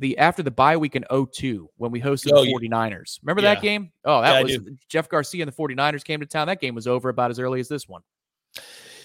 the 0.00 0.18
after 0.18 0.42
the 0.42 0.50
bye 0.50 0.76
week 0.76 0.96
in 0.96 1.04
02 1.10 1.70
when 1.76 1.92
we 1.92 2.00
hosted 2.00 2.32
oh, 2.34 2.44
the 2.44 2.52
49ers. 2.52 3.20
Remember 3.22 3.40
yeah. 3.40 3.54
that 3.54 3.62
game? 3.62 3.92
Oh, 4.04 4.20
that 4.20 4.48
yeah, 4.48 4.58
was 4.58 4.58
Jeff 4.88 5.08
Garcia 5.08 5.44
and 5.44 5.52
the 5.52 5.56
49ers 5.56 6.04
came 6.04 6.20
to 6.20 6.26
town. 6.26 6.48
That 6.48 6.60
game 6.60 6.74
was 6.74 6.88
over 6.88 7.08
about 7.08 7.30
as 7.30 7.38
early 7.38 7.60
as 7.60 7.68
this 7.68 7.88
one. 7.88 8.02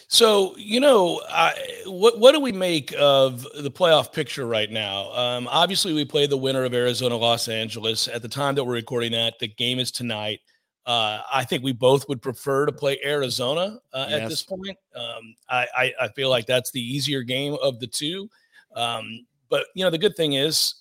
So 0.08 0.56
you 0.58 0.80
know, 0.80 1.22
I, 1.30 1.54
what 1.86 2.18
what 2.18 2.32
do 2.32 2.40
we 2.40 2.54
make 2.54 2.94
of 2.98 3.46
the 3.62 3.70
playoff 3.70 4.14
picture 4.14 4.48
right 4.48 4.72
now? 4.72 5.12
Um, 5.12 5.48
obviously, 5.50 5.94
we 5.94 6.06
play 6.06 6.28
the 6.28 6.38
winner 6.38 6.64
of 6.64 6.74
Arizona 6.74 7.18
Los 7.18 7.50
Angeles 7.50 8.08
at 8.08 8.22
the 8.22 8.30
time 8.30 8.56
that 8.56 8.64
we're 8.64 8.74
recording 8.74 9.12
that. 9.12 9.38
The 9.40 9.50
game 9.50 9.80
is 9.80 9.92
tonight. 9.92 10.40
Uh, 10.86 11.20
I 11.34 11.44
think 11.44 11.64
we 11.64 11.74
both 11.74 12.08
would 12.08 12.22
prefer 12.22 12.66
to 12.66 12.72
play 12.72 12.98
Arizona 13.04 13.80
uh, 13.92 14.06
yes. 14.10 14.22
at 14.22 14.30
this 14.30 14.44
point. 14.44 14.78
Um, 14.96 15.36
I, 15.50 15.68
I, 15.76 15.94
I 16.04 16.08
feel 16.10 16.30
like 16.30 16.46
that's 16.46 16.72
the 16.72 16.80
easier 16.80 17.24
game 17.24 17.58
of 17.62 17.82
the 17.82 17.88
two. 17.88 18.30
Um, 18.74 19.26
but 19.50 19.66
you 19.76 19.84
know, 19.84 19.90
the 19.90 19.98
good 19.98 20.16
thing 20.16 20.34
is, 20.34 20.76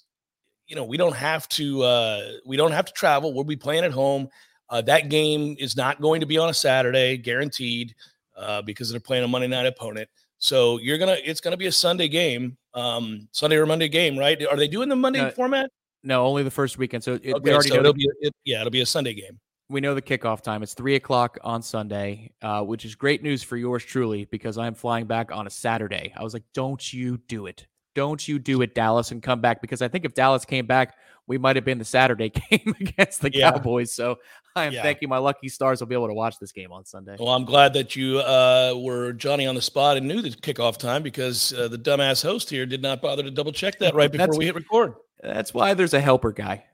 you 0.69 0.77
know, 0.77 0.85
we 0.85 0.97
don't 0.97 1.17
have 1.17 1.49
to 1.51 1.83
uh, 1.83 2.31
we 2.47 2.57
don't 2.57 2.71
have 2.71 2.85
to 2.85 2.93
travel. 2.93 3.35
We'll 3.35 3.43
be 3.43 3.57
playing 3.57 3.83
at 3.83 3.91
home. 3.91 4.29
Uh, 4.71 4.83
that 4.83 5.09
game 5.09 5.57
is 5.59 5.77
not 5.77 6.01
going 6.01 6.21
to 6.21 6.27
be 6.27 6.39
on 6.39 6.49
a 6.49 6.55
Saturday, 6.55 7.17
guaranteed 7.17 7.93
uh, 8.37 8.63
because 8.63 8.91
they're 8.91 9.01
playing 9.01 9.25
a 9.25 9.29
Monday 9.29 9.49
night 9.49 9.67
opponent. 9.67 10.09
So 10.39 10.79
you're 10.79 10.99
gonna 10.99 11.17
it's 11.25 11.41
gonna 11.41 11.57
be 11.57 11.67
a 11.67 11.73
Sunday 11.73 12.09
game, 12.09 12.57
um, 12.75 13.29
Sunday 13.33 13.57
or 13.57 13.67
Monday 13.67 13.89
game, 13.89 14.19
right? 14.19 14.45
Are 14.47 14.57
they 14.57 14.69
doing 14.69 14.89
the 14.89 14.97
Monday 14.97 15.21
no, 15.21 15.31
format? 15.31 15.71
No, 16.03 16.27
only 16.27 16.43
the 16.43 16.51
first 16.51 16.79
weekend. 16.79 17.03
So 17.03 17.15
it, 17.15 17.35
okay, 17.35 17.35
we 17.43 17.53
already 17.53 17.71
so 17.71 17.75
know 17.77 17.81
it'll 17.81 17.93
be 17.95 18.09
it, 18.21 18.35
yeah, 18.45 18.61
it'll 18.61 18.71
be 18.71 18.83
a 18.83 18.87
Sunday 18.87 19.15
game. 19.15 19.41
We 19.69 19.81
know 19.81 19.95
the 19.95 20.03
kickoff 20.03 20.43
time. 20.43 20.63
It's 20.63 20.75
three 20.75 20.95
o'clock 20.95 21.39
on 21.43 21.63
Sunday, 21.63 22.33
uh, 22.43 22.63
which 22.63 22.85
is 22.85 22.95
great 22.95 23.23
news 23.23 23.43
for 23.43 23.57
yours 23.57 23.85
truly 23.85 24.27
because 24.27 24.59
I'm 24.59 24.75
flying 24.75 25.07
back 25.07 25.33
on 25.33 25.47
a 25.47 25.51
Saturday. 25.51 26.13
I 26.17 26.23
was 26.23 26.35
like, 26.35 26.45
"Don't 26.55 26.93
you 26.93 27.19
do 27.29 27.47
it! 27.47 27.67
Don't 27.95 28.29
you 28.29 28.39
do 28.39 28.63
it, 28.63 28.75
Dallas, 28.75 29.11
and 29.11 29.23
come 29.23 29.41
back." 29.41 29.61
Because 29.61 29.83
I 29.83 29.89
think 29.89 30.05
if 30.05 30.15
Dallas 30.15 30.45
came 30.45 30.67
back, 30.67 30.97
we 31.27 31.39
might 31.39 31.57
have 31.57 31.65
been 31.65 31.79
the 31.79 31.85
Saturday 31.85 32.29
game 32.51 32.75
against 32.81 33.21
the 33.21 33.33
yeah. 33.33 33.53
Cowboys. 33.53 33.93
So 33.93 34.19
I 34.55 34.65
am 34.65 34.73
yeah. 34.73 34.83
thanking 34.83 35.09
my 35.09 35.19
lucky 35.19 35.49
stars 35.49 35.81
will 35.81 35.87
be 35.87 35.95
able 35.95 36.09
to 36.09 36.15
watch 36.15 36.39
this 36.39 36.53
game 36.53 36.73
on 36.73 36.85
Sunday. 36.85 37.17
Well, 37.19 37.29
I'm 37.29 37.45
glad 37.45 37.73
that 37.75 37.97
you 37.97 38.19
uh, 38.21 38.75
were 38.77 39.13
Johnny 39.13 39.47
on 39.47 39.55
the 39.55 39.63
spot 39.63 39.97
and 39.97 40.07
knew 40.07 40.23
the 40.23 40.31
kickoff 40.31 40.79
time 40.79 41.03
because 41.03 41.53
uh, 41.53 41.69
the 41.69 41.79
dumbass 41.79 42.23
host 42.23 42.51
here 42.51 42.67
did 42.67 42.83
not 42.83 43.03
bother 43.03 43.23
to 43.23 43.31
double 43.31 43.53
check 43.53 43.79
that 43.81 43.95
right 43.95 44.11
before 44.13 44.37
we 44.37 44.47
hit 44.47 44.55
record. 44.55 44.95
That's 45.23 45.53
why 45.53 45.75
there's 45.75 45.95
a 45.95 46.01
helper 46.01 46.33
guy. 46.33 46.65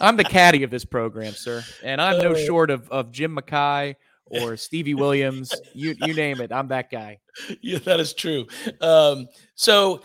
I'm 0.00 0.16
the 0.16 0.24
caddy 0.24 0.62
of 0.62 0.70
this 0.70 0.84
program, 0.84 1.32
sir, 1.32 1.64
and 1.82 2.00
I'm 2.00 2.18
no 2.18 2.32
uh. 2.32 2.36
short 2.36 2.70
of, 2.70 2.88
of 2.90 3.10
Jim 3.12 3.34
Mackay 3.34 3.96
or 4.26 4.56
Stevie 4.56 4.94
Williams. 4.94 5.54
You 5.72 5.94
you 6.02 6.14
name 6.14 6.40
it, 6.40 6.52
I'm 6.52 6.68
that 6.68 6.90
guy. 6.90 7.18
Yeah, 7.60 7.78
that 7.80 8.00
is 8.00 8.12
true. 8.12 8.46
Um, 8.80 9.28
so 9.54 10.02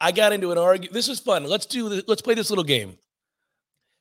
I 0.00 0.12
got 0.12 0.32
into 0.32 0.52
an 0.52 0.58
argument. 0.58 0.92
This 0.92 1.08
is 1.08 1.20
fun. 1.20 1.44
Let's 1.44 1.66
do 1.66 2.02
let's 2.06 2.22
play 2.22 2.34
this 2.34 2.50
little 2.50 2.64
game. 2.64 2.96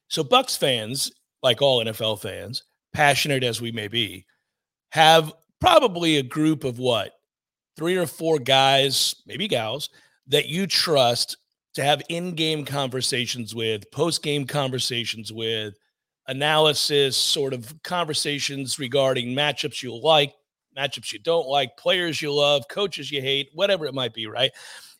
So 0.10 0.24
Bucs 0.24 0.58
fans, 0.58 1.12
like 1.42 1.62
all 1.62 1.84
NFL 1.84 2.22
fans, 2.22 2.64
passionate 2.94 3.44
as 3.44 3.62
we 3.62 3.72
may 3.72 3.88
be, 3.88 4.26
have 4.92 5.34
probably 5.60 6.18
a 6.18 6.24
group 6.24 6.64
of 6.64 6.78
what? 6.80 7.14
Three 7.78 7.98
or 7.98 8.06
four 8.06 8.38
guys, 8.38 9.16
maybe 9.26 9.48
gals, 9.48 9.90
that 10.28 10.48
you 10.48 10.68
trust 10.68 11.38
to 11.74 11.84
have 11.84 12.04
in-game 12.10 12.66
conversations 12.66 13.56
with, 13.56 13.90
post-game 13.92 14.46
conversations 14.46 15.34
with, 15.34 15.74
analysis, 16.28 17.18
sort 17.18 17.54
of 17.54 17.74
conversations 17.84 18.78
regarding 18.78 19.30
matchups 19.30 19.82
you 19.82 20.00
like, 20.00 20.34
matchups 20.78 21.12
you 21.12 21.20
don't 21.20 21.48
like, 21.48 21.76
players 21.78 22.22
you 22.22 22.32
love, 22.32 22.64
coaches 22.70 23.12
you 23.12 23.22
hate, 23.22 23.50
whatever 23.54 23.86
it 23.86 23.94
might 23.94 24.14
be, 24.14 24.28
right? 24.28 24.52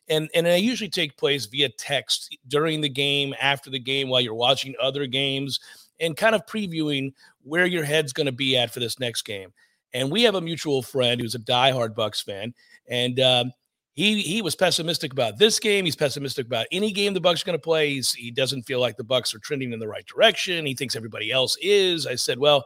And 0.08 0.28
and 0.34 0.46
they 0.46 0.58
usually 0.58 0.90
take 0.90 1.16
place 1.16 1.46
via 1.46 1.70
text 1.70 2.36
during 2.48 2.80
the 2.80 2.88
game, 2.88 3.34
after 3.40 3.70
the 3.70 3.78
game, 3.78 4.08
while 4.08 4.20
you're 4.20 4.34
watching 4.34 4.74
other 4.80 5.06
games, 5.06 5.60
and 6.00 6.16
kind 6.16 6.34
of 6.34 6.44
previewing 6.46 7.12
where 7.42 7.66
your 7.66 7.84
head's 7.84 8.12
going 8.12 8.26
to 8.26 8.32
be 8.32 8.56
at 8.56 8.72
for 8.72 8.80
this 8.80 8.98
next 8.98 9.22
game. 9.22 9.52
And 9.92 10.10
we 10.10 10.22
have 10.24 10.34
a 10.34 10.40
mutual 10.40 10.82
friend 10.82 11.20
who's 11.20 11.34
a 11.34 11.38
diehard 11.38 11.94
Bucs 11.94 12.22
fan, 12.22 12.52
and 12.88 13.18
um, 13.20 13.52
he 13.94 14.20
he 14.22 14.42
was 14.42 14.56
pessimistic 14.56 15.12
about 15.12 15.38
this 15.38 15.58
game. 15.58 15.84
He's 15.84 15.96
pessimistic 15.96 16.46
about 16.46 16.66
any 16.72 16.92
game 16.92 17.14
the 17.14 17.20
Bucs 17.20 17.42
are 17.42 17.46
going 17.46 17.58
to 17.58 17.62
play. 17.62 17.94
He's, 17.94 18.12
he 18.12 18.30
doesn't 18.30 18.64
feel 18.64 18.80
like 18.80 18.96
the 18.96 19.04
Bucs 19.04 19.34
are 19.34 19.38
trending 19.38 19.72
in 19.72 19.78
the 19.78 19.88
right 19.88 20.04
direction. 20.04 20.66
He 20.66 20.74
thinks 20.74 20.96
everybody 20.96 21.30
else 21.30 21.56
is. 21.62 22.06
I 22.06 22.16
said, 22.16 22.38
well, 22.38 22.64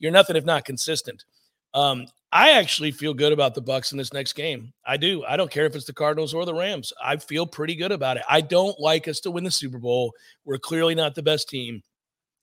you're 0.00 0.12
nothing 0.12 0.36
if 0.36 0.44
not 0.44 0.64
consistent. 0.64 1.24
Um, 1.74 2.06
I 2.34 2.50
actually 2.50 2.90
feel 2.90 3.14
good 3.14 3.32
about 3.32 3.54
the 3.54 3.62
Bucs 3.62 3.92
in 3.92 3.98
this 3.98 4.12
next 4.12 4.32
game. 4.32 4.72
I 4.84 4.96
do. 4.96 5.24
I 5.24 5.36
don't 5.36 5.52
care 5.52 5.66
if 5.66 5.76
it's 5.76 5.84
the 5.84 5.92
Cardinals 5.92 6.34
or 6.34 6.44
the 6.44 6.52
Rams. 6.52 6.92
I 7.02 7.16
feel 7.16 7.46
pretty 7.46 7.76
good 7.76 7.92
about 7.92 8.16
it. 8.16 8.24
I 8.28 8.40
don't 8.40 8.78
like 8.80 9.06
us 9.06 9.20
to 9.20 9.30
win 9.30 9.44
the 9.44 9.52
Super 9.52 9.78
Bowl. 9.78 10.12
We're 10.44 10.58
clearly 10.58 10.96
not 10.96 11.14
the 11.14 11.22
best 11.22 11.48
team. 11.48 11.80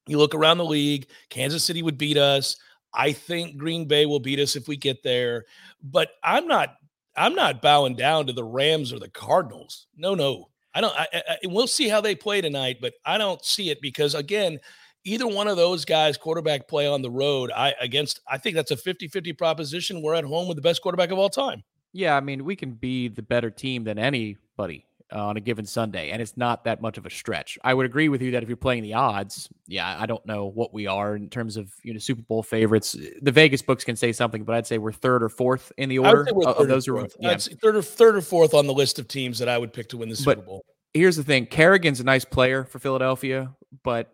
You 0.07 0.17
look 0.17 0.33
around 0.33 0.60
the 0.60 0.65
league, 0.65 1.07
Kansas 1.29 1.65
City 1.65 1.83
would 1.83 1.98
beat 1.98 2.15
us. 2.15 2.55
I 2.93 3.12
think 3.12 3.57
Green 3.57 3.86
Bay 3.86 4.05
will 4.05 4.21
beat 4.21 4.39
us 4.39 4.55
if 4.55 4.69
we 4.69 4.77
get 4.77 5.03
there. 5.03 5.43
But 5.83 6.12
I'm 6.24 6.48
not 6.48 6.77
I'm 7.17 7.36
not 7.36 7.62
bowing 7.62 7.95
down 7.95 8.27
to 8.27 8.33
the 8.33 8.45
Rams 8.45 8.93
or 8.93 9.00
the 9.00 9.10
Cardinals. 9.10 9.88
No, 9.98 10.15
no. 10.15 10.48
I 10.74 10.79
don't. 10.79 10.95
I, 10.98 11.07
I, 11.13 11.38
we'll 11.43 11.67
see 11.67 11.89
how 11.89 12.00
they 12.00 12.15
play 12.15 12.39
tonight, 12.39 12.77
but 12.79 12.93
I 13.05 13.17
don't 13.17 13.43
see 13.43 13.71
it 13.71 13.81
because 13.81 14.15
again, 14.15 14.57
either 15.03 15.27
one 15.27 15.48
of 15.48 15.58
those 15.58 15.86
guys 15.86 16.17
quarterback 16.17 16.67
play 16.67 16.88
on 16.88 17.01
the 17.01 17.10
road 17.10 17.51
i 17.55 17.74
against 17.79 18.22
i 18.27 18.38
think 18.38 18.55
that's 18.55 18.72
a 18.72 18.75
50-50 18.75 19.38
proposition. 19.38 20.01
We're 20.01 20.15
at 20.15 20.24
home 20.24 20.48
with 20.48 20.55
the 20.55 20.62
best 20.62 20.81
quarterback 20.81 21.12
of 21.12 21.17
all 21.17 21.29
time. 21.29 21.63
Yeah 21.93 22.15
i 22.15 22.20
mean 22.20 22.46
we 22.46 22.55
can 22.55 22.72
be 22.72 23.08
the 23.08 23.22
better 23.22 23.50
team 23.50 23.84
than 23.84 23.98
anybody 23.98 24.86
uh, 25.13 25.27
on 25.27 25.36
a 25.36 25.41
given 25.41 25.65
sunday 25.65 26.12
and 26.12 26.22
it's 26.22 26.38
not 26.38 26.63
that 26.63 26.81
much 26.81 26.98
of 26.98 27.05
a 27.05 27.10
stretch. 27.10 27.58
I 27.63 27.74
would 27.74 27.86
agree 27.86 28.08
with 28.08 28.22
you 28.22 28.31
that 28.31 28.43
if 28.43 28.50
you're 28.50 28.55
playing 28.55 28.84
the 28.84 28.93
odds 28.93 29.50
yeah 29.67 29.98
i 30.00 30.05
don't 30.05 30.25
know 30.25 30.46
what 30.46 30.74
we 30.74 30.88
are 30.88 31.15
in 31.15 31.29
terms 31.29 31.58
of 31.58 31.74
you 31.84 31.93
know 31.93 32.00
super 32.00 32.22
bowl 32.22 32.43
favorites. 32.43 32.96
The 33.22 33.31
vegas 33.31 33.62
books 33.62 33.84
can 33.84 33.96
say 33.96 34.12
something 34.12 34.43
but 34.43 34.55
i'd 34.55 34.67
say 34.67 34.77
we're 34.77 34.91
third 34.91 35.24
or 35.24 35.29
fourth 35.29 35.72
in 35.77 35.89
the 35.89 36.00
order 36.00 36.25
of 36.46 36.67
those 36.67 36.88
are 36.88 37.08
yeah. 37.20 37.38
third 37.38 37.75
or 37.75 37.81
third 37.81 38.15
or 38.15 38.22
fourth 38.22 38.53
on 38.53 38.67
the 38.67 38.74
list 38.74 39.00
of 39.00 39.08
teams 39.08 39.39
that 39.39 39.50
i 39.50 39.58
would 39.58 39.74
pick 39.74 39.89
to 39.89 39.98
win 39.98 40.10
the 40.10 40.15
super 40.15 40.36
but 40.36 40.46
bowl. 40.46 40.65
here's 40.93 41.15
the 41.15 41.24
thing 41.24 41.46
kerrigan's 41.46 42.00
a 42.00 42.03
nice 42.03 42.24
player 42.24 42.63
for 42.63 42.79
philadelphia 42.79 43.53
but 43.84 44.13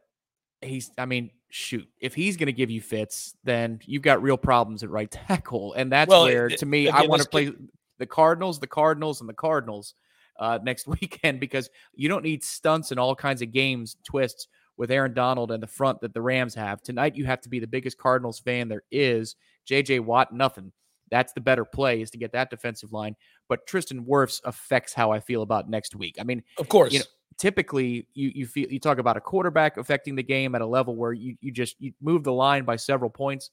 he's 0.61 0.91
I 0.97 1.05
mean, 1.05 1.31
shoot, 1.49 1.87
if 1.99 2.13
he's 2.13 2.37
going 2.37 2.47
to 2.47 2.53
give 2.53 2.69
you 2.69 2.81
fits, 2.81 3.35
then 3.43 3.79
you've 3.85 4.01
got 4.01 4.21
real 4.21 4.37
problems 4.37 4.83
at 4.83 4.89
right 4.89 5.09
tackle, 5.27 5.73
and 5.73 5.91
that's 5.91 6.09
well, 6.09 6.25
where 6.25 6.47
it, 6.47 6.59
to 6.59 6.65
me 6.65 6.87
again, 6.87 7.01
I 7.01 7.07
want 7.07 7.21
to 7.21 7.29
play 7.29 7.51
the 7.99 8.05
Cardinals, 8.05 8.59
the 8.59 8.67
Cardinals, 8.67 9.21
and 9.21 9.29
the 9.29 9.33
Cardinals 9.33 9.93
uh, 10.39 10.59
next 10.61 10.87
weekend 11.01 11.39
because 11.39 11.69
you 11.93 12.09
don't 12.09 12.23
need 12.23 12.43
stunts 12.43 12.91
and 12.91 12.99
all 12.99 13.15
kinds 13.15 13.41
of 13.41 13.51
games 13.51 13.97
twists 14.03 14.47
with 14.77 14.91
Aaron 14.91 15.13
Donald 15.13 15.51
and 15.51 15.61
the 15.61 15.67
front 15.67 16.01
that 16.01 16.13
the 16.13 16.21
Rams 16.21 16.53
have 16.53 16.81
tonight. 16.81 17.15
You 17.15 17.25
have 17.25 17.41
to 17.41 17.49
be 17.49 17.59
the 17.59 17.67
biggest 17.67 17.97
Cardinals 17.97 18.39
fan 18.39 18.67
there 18.67 18.83
is. 18.91 19.35
J.J. 19.65 19.99
Watt, 19.99 20.33
nothing. 20.33 20.71
That's 21.09 21.33
the 21.33 21.41
better 21.41 21.65
play 21.65 22.01
is 22.01 22.11
to 22.11 22.17
get 22.17 22.33
that 22.33 22.49
defensive 22.49 22.93
line. 22.93 23.15
But 23.49 23.65
Tristan 23.65 24.05
Wirfs 24.05 24.41
affects 24.43 24.93
how 24.93 25.11
I 25.11 25.19
feel 25.19 25.41
about 25.41 25.69
next 25.69 25.95
week. 25.95 26.17
I 26.19 26.23
mean, 26.23 26.43
of 26.57 26.69
course, 26.69 26.93
you 26.93 26.99
know, 26.99 27.05
typically 27.37 28.07
you 28.13 28.31
you 28.33 28.45
feel 28.45 28.71
you 28.71 28.79
talk 28.79 28.97
about 28.97 29.17
a 29.17 29.21
quarterback 29.21 29.77
affecting 29.77 30.15
the 30.15 30.23
game 30.23 30.55
at 30.55 30.61
a 30.61 30.65
level 30.65 30.95
where 30.95 31.13
you 31.13 31.35
you 31.41 31.51
just 31.51 31.75
you 31.79 31.93
move 32.01 32.23
the 32.23 32.33
line 32.33 32.63
by 32.63 32.75
several 32.75 33.09
points. 33.09 33.51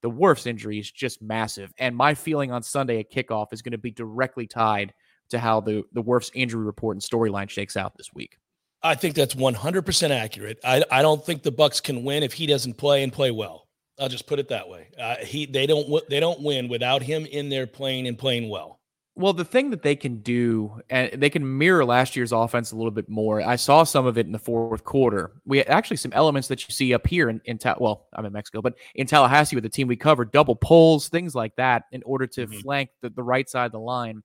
The 0.00 0.10
Wirfs 0.10 0.46
injury 0.46 0.78
is 0.78 0.90
just 0.90 1.20
massive, 1.20 1.72
and 1.78 1.96
my 1.96 2.14
feeling 2.14 2.52
on 2.52 2.62
Sunday 2.62 3.00
at 3.00 3.10
kickoff 3.10 3.52
is 3.52 3.62
going 3.62 3.72
to 3.72 3.78
be 3.78 3.90
directly 3.90 4.46
tied 4.46 4.94
to 5.30 5.38
how 5.38 5.60
the 5.60 5.84
the 5.92 6.02
Wirfs 6.02 6.30
injury 6.34 6.64
report 6.64 6.96
and 6.96 7.02
storyline 7.02 7.50
shakes 7.50 7.76
out 7.76 7.96
this 7.96 8.10
week. 8.14 8.38
I 8.82 8.94
think 8.94 9.16
that's 9.16 9.34
100% 9.34 10.10
accurate. 10.10 10.60
I, 10.62 10.84
I 10.90 11.02
don't 11.02 11.24
think 11.24 11.42
the 11.42 11.50
Bucs 11.50 11.82
can 11.82 12.04
win 12.04 12.22
if 12.22 12.32
he 12.32 12.46
doesn't 12.46 12.74
play 12.74 13.02
and 13.02 13.12
play 13.12 13.32
well. 13.32 13.66
I'll 13.98 14.08
just 14.08 14.28
put 14.28 14.38
it 14.38 14.48
that 14.48 14.68
way. 14.68 14.90
Uh, 14.96 15.16
he 15.16 15.46
they 15.46 15.66
don't 15.66 16.08
they 16.08 16.20
don't 16.20 16.40
win 16.42 16.68
without 16.68 17.02
him 17.02 17.26
in 17.26 17.48
there 17.48 17.66
playing 17.66 18.06
and 18.06 18.16
playing 18.16 18.48
well. 18.48 18.77
Well, 19.18 19.32
the 19.32 19.44
thing 19.44 19.70
that 19.70 19.82
they 19.82 19.96
can 19.96 20.18
do, 20.18 20.80
and 20.88 21.20
they 21.20 21.28
can 21.28 21.58
mirror 21.58 21.84
last 21.84 22.14
year's 22.14 22.30
offense 22.30 22.70
a 22.70 22.76
little 22.76 22.92
bit 22.92 23.08
more. 23.08 23.42
I 23.42 23.56
saw 23.56 23.82
some 23.82 24.06
of 24.06 24.16
it 24.16 24.26
in 24.26 24.32
the 24.32 24.38
fourth 24.38 24.84
quarter. 24.84 25.32
We 25.44 25.60
actually 25.64 25.96
some 25.96 26.12
elements 26.12 26.46
that 26.46 26.66
you 26.66 26.72
see 26.72 26.94
up 26.94 27.04
here 27.04 27.28
in, 27.28 27.40
in 27.44 27.58
well, 27.78 28.06
I'm 28.12 28.24
in 28.26 28.32
Mexico, 28.32 28.62
but 28.62 28.74
in 28.94 29.08
Tallahassee 29.08 29.56
with 29.56 29.64
the 29.64 29.70
team 29.70 29.88
we 29.88 29.96
covered, 29.96 30.30
double 30.30 30.54
pulls, 30.54 31.08
things 31.08 31.34
like 31.34 31.56
that, 31.56 31.82
in 31.90 32.04
order 32.04 32.28
to 32.28 32.46
mm-hmm. 32.46 32.60
flank 32.60 32.90
the, 33.02 33.10
the 33.10 33.22
right 33.24 33.50
side 33.50 33.66
of 33.66 33.72
the 33.72 33.80
line. 33.80 34.22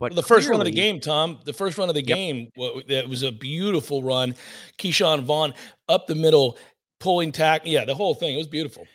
But 0.00 0.12
well, 0.12 0.22
the 0.22 0.26
first 0.26 0.48
run 0.48 0.58
of 0.58 0.64
the 0.64 0.72
game, 0.72 1.00
Tom, 1.00 1.38
the 1.44 1.52
first 1.52 1.76
run 1.76 1.90
of 1.90 1.94
the 1.94 2.02
yep. 2.02 2.16
game, 2.16 2.50
that 2.88 3.06
was 3.06 3.24
a 3.24 3.30
beautiful 3.30 4.02
run. 4.02 4.34
Ke'Shawn 4.78 5.22
Vaughn 5.22 5.52
up 5.90 6.06
the 6.06 6.14
middle, 6.14 6.56
pulling 6.98 7.30
tack. 7.30 7.62
Yeah, 7.66 7.84
the 7.84 7.94
whole 7.94 8.14
thing. 8.14 8.34
It 8.34 8.38
was 8.38 8.46
beautiful. 8.46 8.86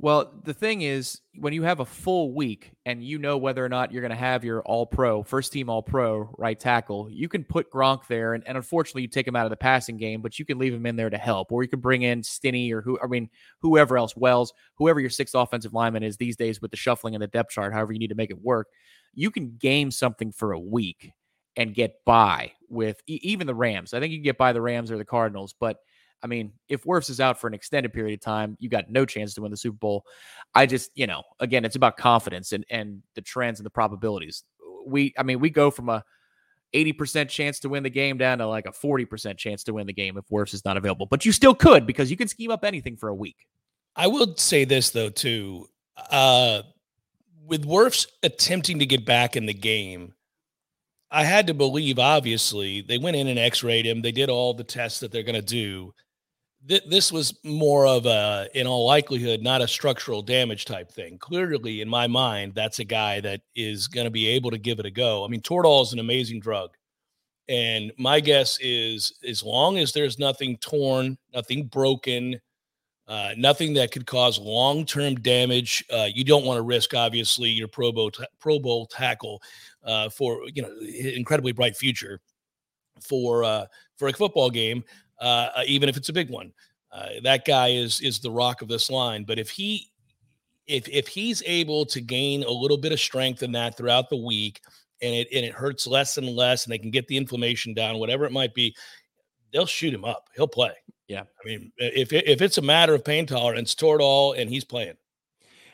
Well, 0.00 0.32
the 0.44 0.54
thing 0.54 0.82
is, 0.82 1.20
when 1.34 1.52
you 1.52 1.64
have 1.64 1.80
a 1.80 1.84
full 1.84 2.32
week 2.32 2.70
and 2.86 3.02
you 3.02 3.18
know 3.18 3.36
whether 3.36 3.64
or 3.64 3.68
not 3.68 3.90
you're 3.90 4.00
going 4.00 4.10
to 4.10 4.16
have 4.16 4.44
your 4.44 4.62
all 4.62 4.86
pro, 4.86 5.24
first 5.24 5.52
team 5.52 5.68
all 5.68 5.82
pro 5.82 6.32
right 6.38 6.58
tackle, 6.58 7.10
you 7.10 7.28
can 7.28 7.42
put 7.42 7.68
Gronk 7.72 8.06
there. 8.06 8.34
And, 8.34 8.46
and, 8.46 8.56
unfortunately, 8.56 9.02
you 9.02 9.08
take 9.08 9.26
him 9.26 9.34
out 9.34 9.46
of 9.46 9.50
the 9.50 9.56
passing 9.56 9.96
game, 9.96 10.22
but 10.22 10.38
you 10.38 10.44
can 10.44 10.56
leave 10.56 10.72
him 10.72 10.86
in 10.86 10.94
there 10.94 11.10
to 11.10 11.18
help. 11.18 11.50
Or 11.50 11.64
you 11.64 11.68
can 11.68 11.80
bring 11.80 12.02
in 12.02 12.22
Stinnie 12.22 12.72
or 12.72 12.80
who, 12.80 12.96
I 13.02 13.08
mean, 13.08 13.28
whoever 13.60 13.98
else, 13.98 14.16
Wells, 14.16 14.52
whoever 14.76 15.00
your 15.00 15.10
sixth 15.10 15.34
offensive 15.34 15.74
lineman 15.74 16.04
is 16.04 16.16
these 16.16 16.36
days 16.36 16.62
with 16.62 16.70
the 16.70 16.76
shuffling 16.76 17.16
and 17.16 17.22
the 17.22 17.26
depth 17.26 17.50
chart, 17.50 17.72
however 17.72 17.92
you 17.92 17.98
need 17.98 18.10
to 18.10 18.14
make 18.14 18.30
it 18.30 18.40
work. 18.40 18.68
You 19.14 19.32
can 19.32 19.56
game 19.58 19.90
something 19.90 20.30
for 20.30 20.52
a 20.52 20.60
week 20.60 21.10
and 21.56 21.74
get 21.74 21.96
by 22.04 22.52
with 22.68 23.00
even 23.08 23.48
the 23.48 23.54
Rams. 23.54 23.92
I 23.92 23.98
think 23.98 24.12
you 24.12 24.18
can 24.18 24.24
get 24.24 24.38
by 24.38 24.52
the 24.52 24.62
Rams 24.62 24.92
or 24.92 24.96
the 24.96 25.04
Cardinals, 25.04 25.56
but 25.58 25.78
I 26.22 26.26
mean, 26.26 26.52
if 26.68 26.84
Wirfs 26.84 27.10
is 27.10 27.20
out 27.20 27.40
for 27.40 27.46
an 27.46 27.54
extended 27.54 27.92
period 27.92 28.14
of 28.14 28.20
time, 28.20 28.56
you 28.58 28.68
got 28.68 28.90
no 28.90 29.04
chance 29.04 29.34
to 29.34 29.42
win 29.42 29.50
the 29.50 29.56
Super 29.56 29.76
Bowl. 29.76 30.04
I 30.54 30.66
just, 30.66 30.90
you 30.94 31.06
know, 31.06 31.22
again, 31.40 31.64
it's 31.64 31.76
about 31.76 31.96
confidence 31.96 32.52
and 32.52 32.64
and 32.70 33.02
the 33.14 33.22
trends 33.22 33.60
and 33.60 33.66
the 33.66 33.70
probabilities. 33.70 34.44
We, 34.86 35.14
I 35.18 35.22
mean, 35.22 35.40
we 35.40 35.50
go 35.50 35.70
from 35.70 35.88
a 35.88 36.04
80% 36.74 37.28
chance 37.28 37.60
to 37.60 37.68
win 37.68 37.82
the 37.82 37.90
game 37.90 38.18
down 38.18 38.38
to 38.38 38.46
like 38.46 38.66
a 38.66 38.72
40% 38.72 39.38
chance 39.38 39.64
to 39.64 39.74
win 39.74 39.86
the 39.86 39.92
game 39.92 40.16
if 40.18 40.24
Wirfs 40.28 40.54
is 40.54 40.64
not 40.64 40.76
available. 40.76 41.06
But 41.06 41.24
you 41.24 41.32
still 41.32 41.54
could 41.54 41.86
because 41.86 42.10
you 42.10 42.16
can 42.16 42.28
scheme 42.28 42.50
up 42.50 42.64
anything 42.64 42.96
for 42.96 43.08
a 43.08 43.14
week. 43.14 43.36
I 43.96 44.06
will 44.06 44.36
say 44.36 44.64
this 44.64 44.90
though, 44.90 45.10
too. 45.10 45.68
Uh 46.10 46.62
with 47.46 47.64
Wirfs 47.64 48.06
attempting 48.22 48.78
to 48.80 48.86
get 48.86 49.06
back 49.06 49.34
in 49.34 49.46
the 49.46 49.54
game, 49.54 50.12
I 51.10 51.24
had 51.24 51.46
to 51.46 51.54
believe, 51.54 51.98
obviously, 51.98 52.82
they 52.82 52.98
went 52.98 53.16
in 53.16 53.26
and 53.26 53.38
x 53.38 53.64
rayed 53.64 53.86
him. 53.86 54.02
They 54.02 54.12
did 54.12 54.28
all 54.28 54.52
the 54.52 54.64
tests 54.64 55.00
that 55.00 55.10
they're 55.10 55.22
going 55.22 55.34
to 55.34 55.42
do 55.42 55.94
th- 56.66 56.84
this 56.88 57.12
was 57.12 57.38
more 57.44 57.86
of 57.86 58.06
a, 58.06 58.48
in 58.54 58.66
all 58.66 58.86
likelihood, 58.86 59.42
not 59.42 59.62
a 59.62 59.68
structural 59.68 60.22
damage 60.22 60.64
type 60.64 60.90
thing. 60.90 61.18
Clearly, 61.18 61.80
in 61.80 61.88
my 61.88 62.06
mind, 62.06 62.54
that's 62.54 62.78
a 62.78 62.84
guy 62.84 63.20
that 63.20 63.40
is 63.54 63.88
going 63.88 64.06
to 64.06 64.10
be 64.10 64.26
able 64.28 64.50
to 64.50 64.58
give 64.58 64.78
it 64.78 64.86
a 64.86 64.90
go. 64.90 65.24
I 65.24 65.28
mean, 65.28 65.40
Toradol 65.42 65.82
is 65.82 65.92
an 65.92 65.98
amazing 65.98 66.40
drug. 66.40 66.70
And 67.48 67.92
my 67.96 68.20
guess 68.20 68.58
is 68.60 69.14
as 69.26 69.42
long 69.42 69.78
as 69.78 69.92
there's 69.92 70.18
nothing 70.18 70.58
torn, 70.58 71.16
nothing 71.34 71.66
broken, 71.66 72.38
uh, 73.06 73.30
nothing 73.38 73.72
that 73.74 73.90
could 73.90 74.06
cause 74.06 74.38
long 74.38 74.84
term 74.84 75.14
damage, 75.14 75.82
uh, 75.90 76.08
you 76.12 76.24
don't 76.24 76.44
want 76.44 76.58
to 76.58 76.62
risk, 76.62 76.92
obviously, 76.92 77.48
your 77.48 77.68
Pro 77.68 77.90
Bowl, 77.90 78.10
Pro 78.38 78.58
Bowl 78.58 78.84
tackle 78.84 79.40
uh, 79.82 80.10
for, 80.10 80.42
you 80.52 80.60
know, 80.60 80.70
incredibly 81.14 81.52
bright 81.52 81.74
future 81.74 82.20
for 83.00 83.44
uh, 83.44 83.64
for 83.96 84.08
a 84.08 84.12
football 84.12 84.50
game. 84.50 84.84
Uh, 85.20 85.48
uh, 85.56 85.62
even 85.66 85.88
if 85.88 85.96
it's 85.96 86.08
a 86.08 86.12
big 86.12 86.30
one. 86.30 86.52
Uh, 86.90 87.08
that 87.22 87.44
guy 87.44 87.68
is 87.68 88.00
is 88.00 88.18
the 88.18 88.30
rock 88.30 88.62
of 88.62 88.68
this 88.68 88.88
line. 88.90 89.24
But 89.24 89.38
if 89.38 89.50
he 89.50 89.90
if 90.66 90.88
if 90.88 91.08
he's 91.08 91.42
able 91.44 91.84
to 91.86 92.00
gain 92.00 92.44
a 92.44 92.50
little 92.50 92.78
bit 92.78 92.92
of 92.92 93.00
strength 93.00 93.42
in 93.42 93.52
that 93.52 93.76
throughout 93.76 94.08
the 94.08 94.16
week, 94.16 94.60
and 95.02 95.14
it 95.14 95.28
and 95.34 95.44
it 95.44 95.52
hurts 95.52 95.86
less 95.86 96.16
and 96.18 96.28
less, 96.28 96.64
and 96.64 96.72
they 96.72 96.78
can 96.78 96.90
get 96.90 97.06
the 97.08 97.16
inflammation 97.16 97.74
down, 97.74 97.98
whatever 97.98 98.24
it 98.24 98.32
might 98.32 98.54
be, 98.54 98.74
they'll 99.52 99.66
shoot 99.66 99.92
him 99.92 100.04
up. 100.04 100.28
He'll 100.34 100.48
play. 100.48 100.72
Yeah, 101.08 101.22
I 101.22 101.46
mean, 101.46 101.72
if 101.78 102.12
if 102.12 102.42
it's 102.42 102.58
a 102.58 102.62
matter 102.62 102.94
of 102.94 103.04
pain 103.04 103.26
tolerance, 103.26 103.74
Toradol, 103.74 104.38
and 104.38 104.48
he's 104.48 104.64
playing. 104.64 104.96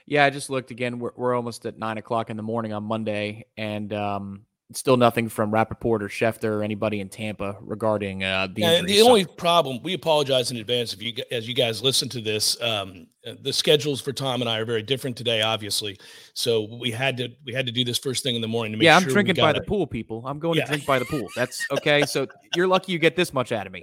Yeah, 0.06 0.24
I 0.24 0.30
just 0.30 0.50
looked 0.50 0.70
again. 0.70 0.98
We're, 0.98 1.12
we're 1.16 1.34
almost 1.34 1.64
at 1.66 1.78
nine 1.78 1.98
o'clock 1.98 2.30
in 2.30 2.36
the 2.36 2.42
morning 2.42 2.72
on 2.72 2.84
Monday, 2.84 3.46
and 3.56 3.92
um, 3.92 4.46
still 4.72 4.96
nothing 4.96 5.28
from 5.28 5.50
Rapoport 5.50 6.02
or 6.02 6.08
Schefter 6.08 6.44
or 6.44 6.62
anybody 6.62 7.00
in 7.00 7.08
Tampa 7.08 7.56
regarding 7.60 8.24
uh, 8.24 8.48
the 8.52 8.62
injury. 8.62 8.86
the 8.86 8.98
so. 8.98 9.08
only 9.08 9.24
problem, 9.24 9.80
we 9.82 9.94
apologize 9.94 10.50
in 10.50 10.56
advance 10.56 10.94
if 10.94 11.02
you 11.02 11.14
as 11.30 11.46
you 11.46 11.54
guys 11.54 11.82
listen 11.82 12.08
to 12.10 12.20
this. 12.20 12.60
Um, 12.62 13.06
the 13.42 13.52
schedules 13.52 14.00
for 14.00 14.12
Tom 14.12 14.40
and 14.40 14.48
I 14.48 14.58
are 14.58 14.64
very 14.64 14.82
different 14.82 15.16
today, 15.16 15.42
obviously. 15.42 15.98
So 16.32 16.68
we 16.80 16.90
had 16.90 17.16
to 17.18 17.28
we 17.44 17.52
had 17.52 17.66
to 17.66 17.72
do 17.72 17.84
this 17.84 17.98
first 17.98 18.22
thing 18.22 18.34
in 18.34 18.40
the 18.40 18.48
morning 18.48 18.72
to 18.72 18.78
make 18.78 18.84
yeah, 18.84 18.98
sure 18.98 19.08
I'm 19.08 19.12
drinking 19.12 19.36
by 19.36 19.50
it. 19.50 19.54
the 19.54 19.62
pool, 19.62 19.86
people. 19.86 20.22
I'm 20.26 20.38
going 20.38 20.58
yeah. 20.58 20.64
to 20.64 20.70
drink 20.70 20.86
by 20.86 20.98
the 20.98 21.04
pool. 21.04 21.28
That's 21.36 21.64
okay. 21.72 22.02
so 22.06 22.26
you're 22.54 22.66
lucky 22.66 22.92
you 22.92 22.98
get 22.98 23.16
this 23.16 23.32
much 23.32 23.52
out 23.52 23.66
of 23.66 23.72
me. 23.72 23.82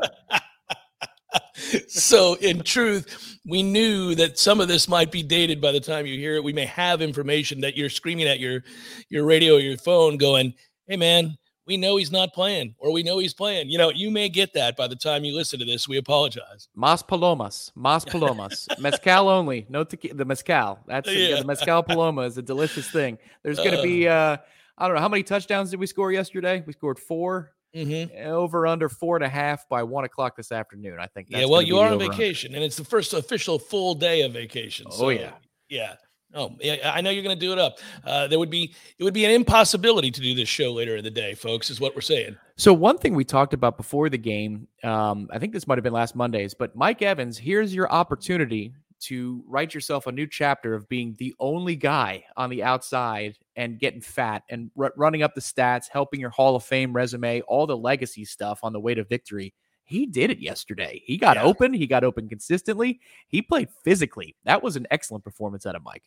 so 1.87 2.35
in 2.41 2.61
truth 2.61 3.39
we 3.45 3.63
knew 3.63 4.13
that 4.15 4.37
some 4.37 4.59
of 4.59 4.67
this 4.67 4.89
might 4.89 5.11
be 5.11 5.23
dated 5.23 5.61
by 5.61 5.71
the 5.71 5.79
time 5.79 6.05
you 6.05 6.17
hear 6.17 6.35
it 6.35 6.43
we 6.43 6.51
may 6.51 6.65
have 6.65 7.01
information 7.01 7.61
that 7.61 7.77
you're 7.77 7.89
screaming 7.89 8.27
at 8.27 8.39
your 8.39 8.61
your 9.07 9.23
radio 9.23 9.55
or 9.55 9.59
your 9.59 9.77
phone 9.77 10.17
going 10.17 10.53
hey 10.91 10.97
man, 10.97 11.37
we 11.65 11.77
know 11.77 11.95
he's 11.95 12.11
not 12.11 12.33
playing 12.33 12.75
or 12.77 12.91
we 12.91 13.01
know 13.01 13.17
he's 13.17 13.33
playing. 13.33 13.69
You 13.69 13.77
know, 13.77 13.91
you 13.91 14.11
may 14.11 14.27
get 14.27 14.53
that 14.55 14.75
by 14.75 14.87
the 14.87 14.95
time 14.95 15.23
you 15.23 15.33
listen 15.33 15.57
to 15.59 15.65
this. 15.65 15.87
We 15.87 15.95
apologize. 15.95 16.67
Mas 16.75 17.01
Palomas, 17.01 17.71
Mas 17.75 18.03
Palomas, 18.03 18.67
mezcal 18.79 19.29
only. 19.29 19.65
No 19.69 19.85
tequila, 19.85 20.15
the 20.15 20.25
mezcal. 20.25 20.79
That's 20.85 21.09
yeah. 21.09 21.29
yeah. 21.29 21.35
the 21.39 21.45
mezcal 21.45 21.81
paloma 21.81 22.23
is 22.23 22.37
a 22.37 22.41
delicious 22.41 22.91
thing. 22.91 23.17
There's 23.41 23.57
going 23.57 23.71
to 23.71 23.81
be, 23.81 24.09
uh, 24.09 24.13
uh, 24.13 24.37
I 24.77 24.87
don't 24.87 24.95
know, 24.95 25.01
how 25.01 25.07
many 25.07 25.23
touchdowns 25.23 25.71
did 25.71 25.79
we 25.79 25.87
score 25.87 26.11
yesterday? 26.11 26.61
We 26.67 26.73
scored 26.73 26.99
4 26.99 27.51
mm-hmm. 27.73 28.27
over 28.27 28.67
under 28.67 28.89
four 28.89 29.15
and 29.15 29.23
a 29.23 29.29
half 29.29 29.69
by 29.69 29.83
one 29.83 30.03
o'clock 30.03 30.35
this 30.35 30.51
afternoon. 30.51 30.97
I 30.99 31.07
think. 31.07 31.27
yeah, 31.29 31.45
well, 31.45 31.61
you 31.61 31.79
are 31.79 31.89
on 31.89 31.99
vacation, 31.99 32.53
and 32.53 32.65
it's 32.65 32.75
the 32.75 32.83
first 32.83 33.13
official 33.13 33.57
full 33.57 33.95
day 33.95 34.23
of 34.23 34.33
vacation. 34.33 34.87
Oh, 34.89 34.97
so, 34.97 35.05
oh 35.05 35.09
yeah, 35.09 35.31
yeah. 35.69 35.93
Oh, 36.33 36.55
yeah, 36.61 36.91
I 36.93 37.01
know 37.01 37.09
you're 37.09 37.23
going 37.23 37.37
to 37.37 37.39
do 37.39 37.51
it 37.51 37.59
up. 37.59 37.79
Uh, 38.05 38.27
there 38.27 38.39
would 38.39 38.49
be 38.49 38.73
it 38.97 39.03
would 39.03 39.13
be 39.13 39.25
an 39.25 39.31
impossibility 39.31 40.11
to 40.11 40.21
do 40.21 40.33
this 40.33 40.47
show 40.47 40.71
later 40.71 40.95
in 40.95 41.03
the 41.03 41.11
day, 41.11 41.33
folks. 41.33 41.69
Is 41.69 41.81
what 41.81 41.93
we're 41.93 42.01
saying. 42.01 42.37
So 42.55 42.73
one 42.73 42.97
thing 42.97 43.15
we 43.15 43.23
talked 43.23 43.53
about 43.53 43.75
before 43.75 44.09
the 44.09 44.17
game, 44.17 44.67
um, 44.83 45.27
I 45.31 45.39
think 45.39 45.51
this 45.51 45.67
might 45.67 45.77
have 45.77 45.83
been 45.83 45.93
last 45.93 46.15
Monday's, 46.15 46.53
but 46.53 46.75
Mike 46.75 47.01
Evans, 47.01 47.37
here's 47.37 47.73
your 47.73 47.91
opportunity 47.91 48.73
to 49.01 49.43
write 49.47 49.73
yourself 49.73 50.05
a 50.07 50.11
new 50.11 50.27
chapter 50.27 50.73
of 50.73 50.87
being 50.87 51.15
the 51.17 51.33
only 51.39 51.75
guy 51.75 52.23
on 52.37 52.49
the 52.49 52.63
outside 52.63 53.37
and 53.55 53.79
getting 53.79 53.99
fat 53.99 54.43
and 54.49 54.69
r- 54.77 54.93
running 54.95 55.23
up 55.23 55.33
the 55.33 55.41
stats, 55.41 55.89
helping 55.91 56.19
your 56.19 56.29
Hall 56.29 56.55
of 56.55 56.63
Fame 56.63 56.93
resume, 56.93 57.41
all 57.41 57.65
the 57.65 57.75
legacy 57.75 58.23
stuff 58.23 58.59
on 58.63 58.73
the 58.73 58.79
way 58.79 58.93
to 58.93 59.03
victory. 59.03 59.53
He 59.83 60.05
did 60.05 60.29
it 60.29 60.39
yesterday. 60.39 61.01
He 61.03 61.17
got 61.17 61.35
yeah. 61.35 61.43
open. 61.43 61.73
He 61.73 61.87
got 61.87 62.03
open 62.03 62.29
consistently. 62.29 63.01
He 63.27 63.41
played 63.41 63.69
physically. 63.83 64.35
That 64.45 64.63
was 64.63 64.75
an 64.75 64.87
excellent 64.91 65.23
performance 65.23 65.65
out 65.65 65.75
of 65.75 65.83
Mike. 65.83 66.03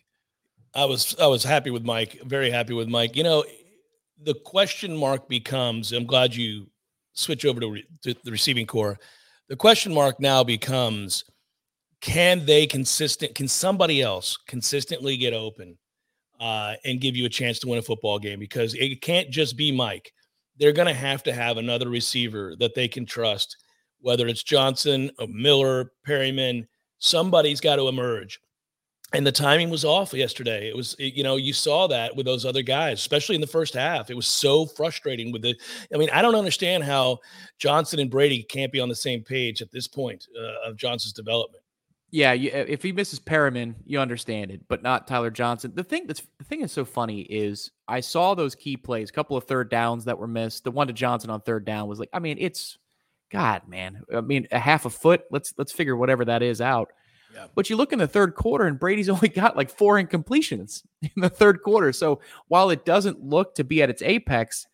I 0.75 0.85
was 0.85 1.15
I 1.21 1.27
was 1.27 1.45
happy 1.45 1.71
with 1.71 1.85
Mike. 1.85 2.21
Very 2.25 2.51
happy 2.51 2.75
with 2.75 2.89
Mike. 2.89 3.17
You 3.17 3.23
know, 3.23 3.45
the 4.23 4.35
question 4.45 4.97
mark 4.97 5.29
becomes. 5.29 5.93
I'm 5.93 6.07
glad 6.07 6.35
you 6.35 6.67
switch 7.13 7.45
over 7.45 7.61
to, 7.61 7.71
re, 7.71 7.85
to 8.03 8.15
the 8.25 8.31
receiving 8.31 8.67
corps. 8.67 8.99
The 9.49 9.57
question 9.57 9.95
mark 9.95 10.19
now 10.19 10.43
becomes: 10.43 11.25
Can 12.01 12.45
they 12.45 12.67
consistent? 12.67 13.35
Can 13.35 13.47
somebody 13.47 14.03
else 14.03 14.37
consistently 14.49 15.17
get 15.17 15.33
open 15.33 15.79
uh, 16.41 16.75
and 16.85 17.01
give 17.01 17.15
you 17.15 17.27
a 17.27 17.31
chance 17.31 17.61
to 17.61 17.69
win 17.69 17.79
a 17.79 17.83
football 17.83 18.19
game? 18.19 18.41
Because 18.41 18.75
it 18.75 19.01
can't 19.01 19.31
just 19.31 19.57
be 19.57 19.71
Mike. 19.71 20.13
They're 20.59 20.73
going 20.73 20.89
to 20.89 20.95
have 20.95 21.23
to 21.25 21.33
have 21.33 21.57
another 21.57 21.89
receiver 21.89 22.55
that 22.59 22.75
they 22.75 22.89
can 22.89 23.07
trust, 23.07 23.57
whether 24.01 24.27
it's 24.27 24.43
Johnson, 24.43 25.11
Miller, 25.29 25.93
Perriman. 26.07 26.67
Somebody's 26.99 27.61
got 27.61 27.77
to 27.77 27.89
emerge 27.89 28.41
and 29.13 29.27
the 29.27 29.33
timing 29.33 29.71
was 29.71 29.85
off 29.85 30.13
yesterday. 30.13 30.69
It 30.69 30.77
was, 30.77 30.97
you 30.99 31.23
know, 31.23 31.37
you 31.37 31.53
saw 31.53 31.87
that 31.89 32.17
with 32.17 32.27
those 32.27 32.45
other 32.45 32.63
guys, 32.63 32.99
especially 32.99 33.37
in 33.37 33.41
the 33.41 33.47
first 33.47 33.75
half. 33.75 34.11
It 34.11 34.17
was 34.17 34.27
so 34.27 34.67
frustrating 34.67 35.31
with 35.31 35.43
the. 35.43 35.57
I 35.93 35.99
mean, 35.99 36.11
I 36.13 36.23
don't 36.23 36.35
understand 36.35 36.83
how 36.83 37.19
Johnson 37.59 38.01
and 38.01 38.11
Brady 38.11 38.43
can't 38.43 38.73
be 38.73 38.81
on 38.81 38.89
the 38.89 38.95
same 38.95 39.23
page 39.23 39.63
at 39.63 39.71
this 39.71 39.87
point 39.87 40.27
uh, 40.37 40.69
of 40.69 40.77
Johnson's 40.77 41.13
development. 41.13 41.63
Yeah, 42.11 42.33
you, 42.33 42.51
if 42.53 42.83
he 42.83 42.93
misses 42.93 43.19
Perriman, 43.19 43.75
you 43.85 43.99
understand 43.99 44.53
it, 44.53 44.61
but 44.69 44.85
not 44.85 45.09
Tyler 45.09 45.31
Johnson. 45.31 45.73
The 45.75 45.83
thing 45.83 46.07
that's 46.07 46.23
the 46.39 46.45
thing 46.45 46.61
that's 46.61 46.73
so 46.73 46.85
funny 46.85 47.23
is 47.23 47.73
I 47.89 48.01
saw 48.01 48.35
those 48.35 48.55
key 48.55 48.77
plays, 48.77 49.11
a 49.11 49.13
couple 49.13 49.37
of 49.37 49.45
third 49.45 49.69
downs 49.69 50.05
that 50.05 50.19
were 50.19 50.29
missed. 50.29 50.65
The 50.65 50.71
one 50.71 50.87
to 50.87 50.93
Johnson 50.93 51.31
on 51.31 51.41
third 51.41 51.65
down 51.65 51.89
was 51.89 51.99
like, 51.99 52.11
I 52.13 52.21
mean, 52.21 52.37
it's 52.41 52.79
God, 53.33 53.63
man. 53.69 54.03
I 54.15 54.21
mean, 54.21 54.47
a 54.53 54.61
half 54.61 54.85
a 54.87 54.91
foot. 54.91 55.25
Let's 55.31 55.55
let's 55.59 55.73
figure 55.73 55.97
whatever 55.97 56.25
that 56.25 56.43
is 56.43 56.61
out. 56.61 56.93
Yeah. 57.35 57.47
But 57.55 57.69
you 57.69 57.77
look 57.77 57.93
in 57.93 57.99
the 57.99 58.07
third 58.07 58.35
quarter, 58.35 58.67
and 58.67 58.79
Brady's 58.79 59.09
only 59.11 59.29
got 59.29 59.57
like 59.57 59.71
four 59.71 60.03
incompletions 60.03 60.85
in 61.03 61.11
the 61.17 61.29
third 61.29 61.63
quarter. 61.63 61.93
So 61.93 62.21
while 62.49 62.71
it 62.71 62.85
doesn't 62.85 63.23
look 63.23 63.55
to 63.57 63.65
be 63.65 63.83
at 63.83 63.91
its 63.91 64.03
apex, 64.03 64.67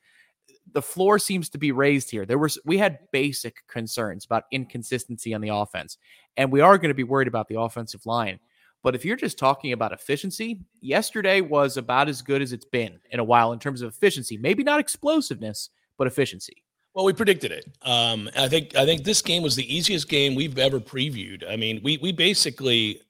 the 0.72 0.82
floor 0.82 1.18
seems 1.18 1.48
to 1.50 1.58
be 1.58 1.72
raised 1.72 2.10
here. 2.10 2.24
There 2.24 2.38
was 2.38 2.58
we 2.64 2.78
had 2.78 2.98
basic 3.12 3.66
concerns 3.66 4.24
about 4.24 4.44
inconsistency 4.52 5.34
on 5.34 5.40
the 5.40 5.48
offense, 5.48 5.98
and 6.36 6.52
we 6.52 6.60
are 6.60 6.78
going 6.78 6.90
to 6.90 6.94
be 6.94 7.02
worried 7.02 7.28
about 7.28 7.48
the 7.48 7.58
offensive 7.60 8.06
line. 8.06 8.38
But 8.82 8.94
if 8.94 9.04
you're 9.04 9.16
just 9.16 9.38
talking 9.38 9.72
about 9.72 9.92
efficiency, 9.92 10.60
yesterday 10.80 11.42
was 11.42 11.76
about 11.76 12.08
as 12.08 12.22
good 12.22 12.40
as 12.40 12.52
it's 12.52 12.64
been 12.64 12.98
in 13.10 13.20
a 13.20 13.24
while 13.24 13.52
in 13.52 13.58
terms 13.58 13.82
of 13.82 13.90
efficiency. 13.90 14.38
Maybe 14.38 14.62
not 14.62 14.80
explosiveness, 14.80 15.68
but 15.98 16.06
efficiency. 16.06 16.62
Well, 16.94 17.04
we 17.04 17.12
predicted 17.12 17.52
it. 17.52 17.66
Um, 17.82 18.28
I 18.36 18.48
think 18.48 18.74
I 18.74 18.84
think 18.84 19.04
this 19.04 19.22
game 19.22 19.42
was 19.42 19.54
the 19.54 19.74
easiest 19.74 20.08
game 20.08 20.34
we've 20.34 20.58
ever 20.58 20.80
previewed. 20.80 21.48
I 21.48 21.56
mean, 21.56 21.80
we 21.84 21.98
we 21.98 22.10
basically 22.12 23.00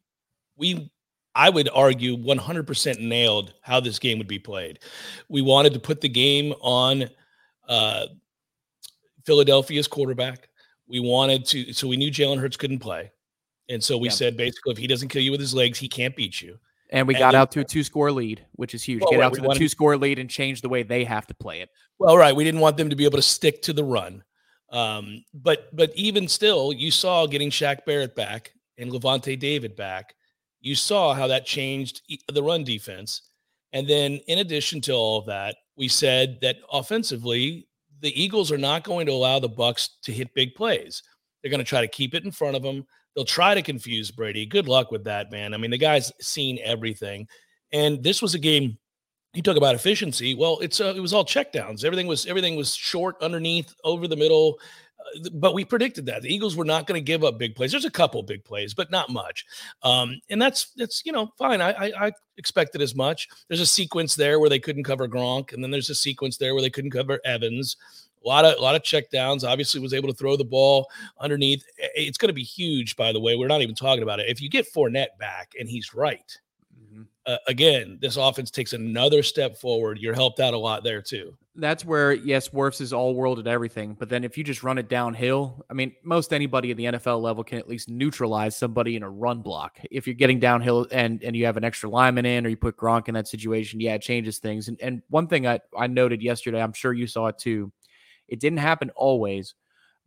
we 0.56 0.90
I 1.34 1.48
would 1.48 1.68
argue 1.72 2.16
100% 2.16 3.00
nailed 3.00 3.54
how 3.62 3.80
this 3.80 3.98
game 3.98 4.18
would 4.18 4.26
be 4.26 4.38
played. 4.38 4.80
We 5.28 5.42
wanted 5.42 5.72
to 5.74 5.80
put 5.80 6.00
the 6.00 6.08
game 6.08 6.52
on 6.60 7.08
uh, 7.68 8.06
Philadelphia's 9.24 9.86
quarterback. 9.86 10.48
We 10.88 10.98
wanted 10.98 11.46
to, 11.46 11.72
so 11.72 11.86
we 11.86 11.96
knew 11.96 12.10
Jalen 12.10 12.40
Hurts 12.40 12.56
couldn't 12.56 12.80
play, 12.80 13.12
and 13.68 13.82
so 13.82 13.96
we 13.96 14.08
yeah. 14.08 14.14
said 14.14 14.36
basically, 14.36 14.72
if 14.72 14.78
he 14.78 14.88
doesn't 14.88 15.08
kill 15.08 15.22
you 15.22 15.30
with 15.30 15.40
his 15.40 15.54
legs, 15.54 15.78
he 15.78 15.88
can't 15.88 16.16
beat 16.16 16.40
you. 16.40 16.58
And 16.92 17.06
we 17.06 17.14
and 17.14 17.20
got 17.20 17.32
then, 17.32 17.40
out 17.40 17.52
to 17.52 17.60
a 17.60 17.64
two 17.64 17.84
score 17.84 18.10
lead, 18.10 18.44
which 18.52 18.74
is 18.74 18.82
huge. 18.82 19.00
Well, 19.00 19.10
Get 19.10 19.20
right, 19.20 19.26
out 19.26 19.34
to 19.34 19.40
the 19.40 19.54
two 19.54 19.68
score 19.68 19.96
lead 19.96 20.18
and 20.18 20.28
change 20.28 20.60
the 20.60 20.68
way 20.68 20.82
they 20.82 21.04
have 21.04 21.26
to 21.28 21.34
play 21.34 21.60
it. 21.60 21.70
Well, 21.98 22.16
right. 22.16 22.34
We 22.34 22.44
didn't 22.44 22.60
want 22.60 22.76
them 22.76 22.90
to 22.90 22.96
be 22.96 23.04
able 23.04 23.18
to 23.18 23.22
stick 23.22 23.62
to 23.62 23.72
the 23.72 23.84
run. 23.84 24.24
Um, 24.72 25.24
but 25.34 25.74
but 25.74 25.92
even 25.94 26.28
still, 26.28 26.72
you 26.72 26.90
saw 26.90 27.26
getting 27.26 27.50
Shaq 27.50 27.84
Barrett 27.84 28.14
back 28.14 28.52
and 28.78 28.90
Lavonte 28.90 29.38
David 29.38 29.76
back. 29.76 30.14
You 30.60 30.74
saw 30.74 31.14
how 31.14 31.26
that 31.28 31.46
changed 31.46 32.02
the 32.28 32.42
run 32.42 32.64
defense. 32.64 33.22
And 33.72 33.88
then 33.88 34.20
in 34.26 34.40
addition 34.40 34.80
to 34.82 34.92
all 34.92 35.18
of 35.18 35.26
that, 35.26 35.56
we 35.76 35.88
said 35.88 36.38
that 36.42 36.56
offensively, 36.72 37.68
the 38.00 38.20
Eagles 38.20 38.50
are 38.50 38.58
not 38.58 38.84
going 38.84 39.06
to 39.06 39.12
allow 39.12 39.38
the 39.38 39.48
Bucs 39.48 39.88
to 40.02 40.12
hit 40.12 40.34
big 40.34 40.54
plays. 40.54 41.02
They're 41.42 41.50
going 41.50 41.58
to 41.58 41.64
try 41.64 41.80
to 41.80 41.88
keep 41.88 42.14
it 42.14 42.24
in 42.24 42.32
front 42.32 42.56
of 42.56 42.62
them. 42.62 42.86
They'll 43.14 43.24
try 43.24 43.54
to 43.54 43.62
confuse 43.62 44.10
Brady. 44.10 44.46
Good 44.46 44.68
luck 44.68 44.90
with 44.90 45.04
that, 45.04 45.30
man. 45.30 45.52
I 45.54 45.56
mean, 45.56 45.70
the 45.70 45.78
guy's 45.78 46.12
seen 46.20 46.58
everything. 46.62 47.26
And 47.72 48.02
this 48.02 48.22
was 48.22 48.34
a 48.34 48.38
game 48.38 48.78
you 49.34 49.42
talk 49.42 49.56
about 49.56 49.74
efficiency. 49.74 50.34
Well, 50.34 50.58
it's 50.60 50.80
uh, 50.80 50.94
it 50.96 51.00
was 51.00 51.12
all 51.12 51.24
checkdowns. 51.24 51.84
Everything 51.84 52.06
was 52.06 52.26
everything 52.26 52.56
was 52.56 52.74
short, 52.74 53.16
underneath, 53.20 53.74
over 53.84 54.08
the 54.08 54.16
middle. 54.16 54.58
Uh, 54.98 55.30
but 55.34 55.54
we 55.54 55.64
predicted 55.64 56.04
that 56.06 56.22
the 56.22 56.34
Eagles 56.34 56.56
were 56.56 56.64
not 56.64 56.86
going 56.86 57.00
to 57.00 57.04
give 57.04 57.22
up 57.22 57.38
big 57.38 57.54
plays. 57.54 57.70
There's 57.70 57.84
a 57.84 57.90
couple 57.90 58.22
big 58.22 58.44
plays, 58.44 58.74
but 58.74 58.90
not 58.90 59.08
much. 59.08 59.44
Um, 59.82 60.20
and 60.30 60.42
that's 60.42 60.72
that's 60.76 61.02
you 61.04 61.12
know 61.12 61.32
fine. 61.38 61.60
I, 61.60 61.70
I, 61.70 62.06
I 62.06 62.12
expected 62.38 62.82
as 62.82 62.96
much. 62.96 63.28
There's 63.48 63.60
a 63.60 63.66
sequence 63.66 64.16
there 64.16 64.40
where 64.40 64.50
they 64.50 64.58
couldn't 64.58 64.84
cover 64.84 65.06
Gronk, 65.06 65.52
and 65.52 65.62
then 65.62 65.70
there's 65.70 65.90
a 65.90 65.94
sequence 65.94 66.36
there 66.36 66.54
where 66.54 66.62
they 66.62 66.70
couldn't 66.70 66.90
cover 66.90 67.20
Evans. 67.24 67.76
A 68.24 68.28
lot 68.28 68.44
of 68.44 68.58
a 68.58 68.60
lot 68.60 68.74
of 68.74 68.82
checkdowns. 68.82 69.44
Obviously, 69.44 69.80
was 69.80 69.94
able 69.94 70.08
to 70.08 70.14
throw 70.14 70.36
the 70.36 70.44
ball 70.44 70.88
underneath. 71.20 71.64
It's 71.78 72.18
going 72.18 72.28
to 72.28 72.34
be 72.34 72.42
huge. 72.42 72.96
By 72.96 73.12
the 73.12 73.20
way, 73.20 73.36
we're 73.36 73.48
not 73.48 73.62
even 73.62 73.74
talking 73.74 74.02
about 74.02 74.20
it. 74.20 74.28
If 74.28 74.40
you 74.40 74.50
get 74.50 74.72
Fournette 74.72 75.18
back 75.18 75.52
and 75.58 75.68
he's 75.68 75.94
right, 75.94 76.38
mm-hmm. 76.78 77.02
uh, 77.26 77.36
again, 77.48 77.98
this 78.00 78.16
offense 78.16 78.50
takes 78.50 78.74
another 78.74 79.22
step 79.22 79.56
forward. 79.56 79.98
You're 79.98 80.14
helped 80.14 80.38
out 80.38 80.52
a 80.52 80.58
lot 80.58 80.84
there 80.84 81.00
too. 81.00 81.34
That's 81.56 81.84
where 81.84 82.12
yes, 82.12 82.50
Wirfs 82.50 82.80
is 82.80 82.92
all 82.92 83.14
world 83.14 83.38
at 83.38 83.46
everything. 83.46 83.96
But 83.98 84.08
then 84.08 84.22
if 84.22 84.38
you 84.38 84.44
just 84.44 84.62
run 84.62 84.78
it 84.78 84.88
downhill, 84.88 85.64
I 85.68 85.74
mean, 85.74 85.94
most 86.04 86.32
anybody 86.32 86.70
at 86.70 86.76
the 86.76 86.84
NFL 86.84 87.20
level 87.20 87.42
can 87.42 87.58
at 87.58 87.68
least 87.68 87.88
neutralize 87.88 88.56
somebody 88.56 88.96
in 88.96 89.02
a 89.02 89.10
run 89.10 89.40
block. 89.40 89.78
If 89.90 90.06
you're 90.06 90.14
getting 90.14 90.40
downhill 90.40 90.86
and 90.92 91.22
and 91.22 91.34
you 91.34 91.46
have 91.46 91.56
an 91.56 91.64
extra 91.64 91.88
lineman 91.88 92.26
in, 92.26 92.46
or 92.46 92.50
you 92.50 92.56
put 92.56 92.76
Gronk 92.76 93.08
in 93.08 93.14
that 93.14 93.28
situation, 93.28 93.80
yeah, 93.80 93.94
it 93.94 94.02
changes 94.02 94.38
things. 94.38 94.68
And 94.68 94.78
and 94.80 95.02
one 95.08 95.26
thing 95.26 95.46
I 95.46 95.60
I 95.76 95.86
noted 95.86 96.22
yesterday, 96.22 96.62
I'm 96.62 96.72
sure 96.72 96.92
you 96.92 97.06
saw 97.06 97.26
it 97.26 97.38
too 97.38 97.72
it 98.30 98.40
didn't 98.40 98.58
happen 98.58 98.90
always, 98.96 99.54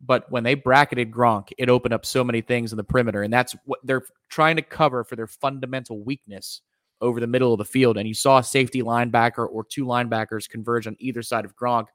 but 0.00 0.30
when 0.30 0.42
they 0.42 0.54
bracketed 0.54 1.10
Gronk, 1.10 1.52
it 1.56 1.68
opened 1.68 1.94
up 1.94 2.04
so 2.04 2.24
many 2.24 2.40
things 2.40 2.72
in 2.72 2.76
the 2.76 2.84
perimeter, 2.84 3.22
and 3.22 3.32
that's 3.32 3.54
what 3.64 3.80
they're 3.84 4.04
trying 4.28 4.56
to 4.56 4.62
cover 4.62 5.04
for 5.04 5.16
their 5.16 5.26
fundamental 5.26 6.02
weakness 6.02 6.62
over 7.00 7.20
the 7.20 7.26
middle 7.26 7.52
of 7.52 7.58
the 7.58 7.64
field. 7.64 7.96
And 7.96 8.08
you 8.08 8.14
saw 8.14 8.38
a 8.38 8.44
safety 8.44 8.82
linebacker 8.82 9.46
or 9.48 9.64
two 9.64 9.84
linebackers 9.84 10.48
converge 10.48 10.86
on 10.86 10.96
either 10.98 11.22
side 11.22 11.44
of 11.44 11.54
Gronk. 11.56 11.86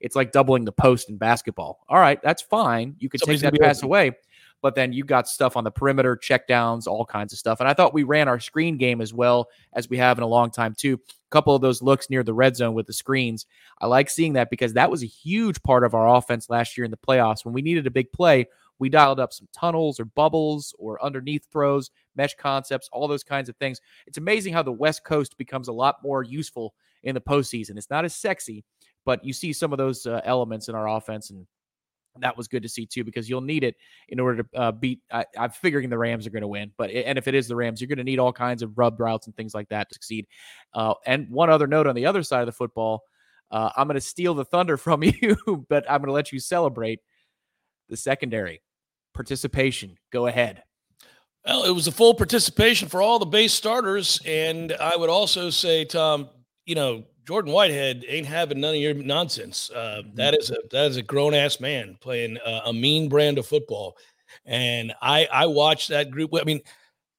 It's 0.00 0.14
like 0.14 0.32
doubling 0.32 0.64
the 0.64 0.72
post 0.72 1.08
in 1.08 1.16
basketball. 1.16 1.80
All 1.88 1.98
right, 1.98 2.20
that's 2.22 2.42
fine. 2.42 2.94
You 2.98 3.08
could 3.08 3.20
Somebody's 3.20 3.42
take 3.42 3.52
that 3.52 3.60
pass 3.60 3.82
away 3.82 4.12
but 4.60 4.74
then 4.74 4.92
you 4.92 5.04
got 5.04 5.28
stuff 5.28 5.56
on 5.56 5.64
the 5.64 5.70
perimeter, 5.70 6.16
checkdowns, 6.16 6.86
all 6.86 7.04
kinds 7.04 7.32
of 7.32 7.38
stuff. 7.38 7.60
And 7.60 7.68
I 7.68 7.74
thought 7.74 7.94
we 7.94 8.02
ran 8.02 8.28
our 8.28 8.40
screen 8.40 8.76
game 8.76 9.00
as 9.00 9.14
well 9.14 9.48
as 9.72 9.88
we 9.88 9.96
have 9.98 10.18
in 10.18 10.24
a 10.24 10.28
long 10.28 10.50
time 10.50 10.74
too. 10.76 10.94
A 10.94 11.30
couple 11.30 11.54
of 11.54 11.62
those 11.62 11.82
looks 11.82 12.10
near 12.10 12.22
the 12.22 12.34
red 12.34 12.56
zone 12.56 12.74
with 12.74 12.86
the 12.86 12.92
screens. 12.92 13.46
I 13.80 13.86
like 13.86 14.10
seeing 14.10 14.32
that 14.34 14.50
because 14.50 14.72
that 14.74 14.90
was 14.90 15.02
a 15.02 15.06
huge 15.06 15.62
part 15.62 15.84
of 15.84 15.94
our 15.94 16.16
offense 16.16 16.50
last 16.50 16.76
year 16.76 16.84
in 16.84 16.90
the 16.90 16.96
playoffs. 16.96 17.44
When 17.44 17.54
we 17.54 17.62
needed 17.62 17.86
a 17.86 17.90
big 17.90 18.10
play, 18.12 18.46
we 18.78 18.88
dialed 18.88 19.20
up 19.20 19.32
some 19.32 19.48
tunnels 19.52 19.98
or 19.98 20.04
bubbles 20.04 20.74
or 20.78 21.04
underneath 21.04 21.46
throws, 21.50 21.90
mesh 22.16 22.34
concepts, 22.36 22.88
all 22.92 23.08
those 23.08 23.24
kinds 23.24 23.48
of 23.48 23.56
things. 23.56 23.80
It's 24.06 24.18
amazing 24.18 24.52
how 24.52 24.62
the 24.62 24.72
West 24.72 25.04
Coast 25.04 25.36
becomes 25.36 25.68
a 25.68 25.72
lot 25.72 25.96
more 26.02 26.22
useful 26.22 26.74
in 27.02 27.14
the 27.14 27.20
postseason. 27.20 27.76
It's 27.76 27.90
not 27.90 28.04
as 28.04 28.14
sexy, 28.14 28.64
but 29.04 29.24
you 29.24 29.32
see 29.32 29.52
some 29.52 29.72
of 29.72 29.78
those 29.78 30.06
uh, 30.06 30.20
elements 30.24 30.68
in 30.68 30.74
our 30.74 30.88
offense 30.88 31.30
and 31.30 31.46
that 32.20 32.36
was 32.36 32.48
good 32.48 32.62
to 32.62 32.68
see 32.68 32.86
too 32.86 33.04
because 33.04 33.28
you'll 33.28 33.40
need 33.40 33.64
it 33.64 33.76
in 34.08 34.20
order 34.20 34.42
to 34.42 34.58
uh, 34.58 34.72
beat. 34.72 35.00
I, 35.12 35.24
am 35.36 35.50
figuring 35.50 35.88
the 35.88 35.98
Rams 35.98 36.26
are 36.26 36.30
going 36.30 36.42
to 36.42 36.48
win, 36.48 36.72
but 36.76 36.90
and 36.90 37.18
if 37.18 37.28
it 37.28 37.34
is 37.34 37.48
the 37.48 37.56
Rams, 37.56 37.80
you're 37.80 37.88
going 37.88 37.98
to 37.98 38.04
need 38.04 38.18
all 38.18 38.32
kinds 38.32 38.62
of 38.62 38.76
rub 38.76 39.00
routes 39.00 39.26
and 39.26 39.36
things 39.36 39.54
like 39.54 39.68
that 39.68 39.88
to 39.88 39.94
succeed. 39.94 40.26
Uh, 40.74 40.94
and 41.06 41.28
one 41.30 41.50
other 41.50 41.66
note 41.66 41.86
on 41.86 41.94
the 41.94 42.06
other 42.06 42.22
side 42.22 42.40
of 42.40 42.46
the 42.46 42.52
football, 42.52 43.02
uh, 43.50 43.70
I'm 43.76 43.86
going 43.86 43.94
to 43.94 44.00
steal 44.00 44.34
the 44.34 44.44
thunder 44.44 44.76
from 44.78 45.02
you, 45.02 45.36
but 45.68 45.84
I'm 45.90 46.00
going 46.00 46.08
to 46.08 46.12
let 46.12 46.32
you 46.32 46.40
celebrate 46.40 47.00
the 47.88 47.96
secondary 47.96 48.62
participation. 49.14 49.96
Go 50.12 50.26
ahead. 50.26 50.62
Well, 51.46 51.64
it 51.64 51.70
was 51.70 51.86
a 51.86 51.92
full 51.92 52.14
participation 52.14 52.88
for 52.88 53.00
all 53.00 53.18
the 53.18 53.26
base 53.26 53.54
starters, 53.54 54.20
and 54.26 54.72
I 54.72 54.96
would 54.96 55.08
also 55.08 55.50
say, 55.50 55.84
Tom, 55.84 56.28
you 56.66 56.74
know, 56.74 57.04
Jordan 57.28 57.52
Whitehead 57.52 58.06
ain't 58.08 58.26
having 58.26 58.58
none 58.58 58.74
of 58.74 58.80
your 58.80 58.94
nonsense. 58.94 59.70
Uh, 59.70 60.00
that 60.14 60.34
is 60.34 60.50
a 60.50 60.56
that 60.70 60.86
is 60.86 60.96
a 60.96 61.02
grown 61.02 61.34
ass 61.34 61.60
man 61.60 61.98
playing 62.00 62.38
a, 62.42 62.62
a, 62.64 62.72
mean 62.72 63.10
brand 63.10 63.36
of 63.36 63.46
football, 63.46 63.98
and 64.46 64.94
I 65.02 65.28
I 65.30 65.44
watched 65.44 65.90
that 65.90 66.10
group. 66.10 66.30
I 66.34 66.44
mean, 66.44 66.62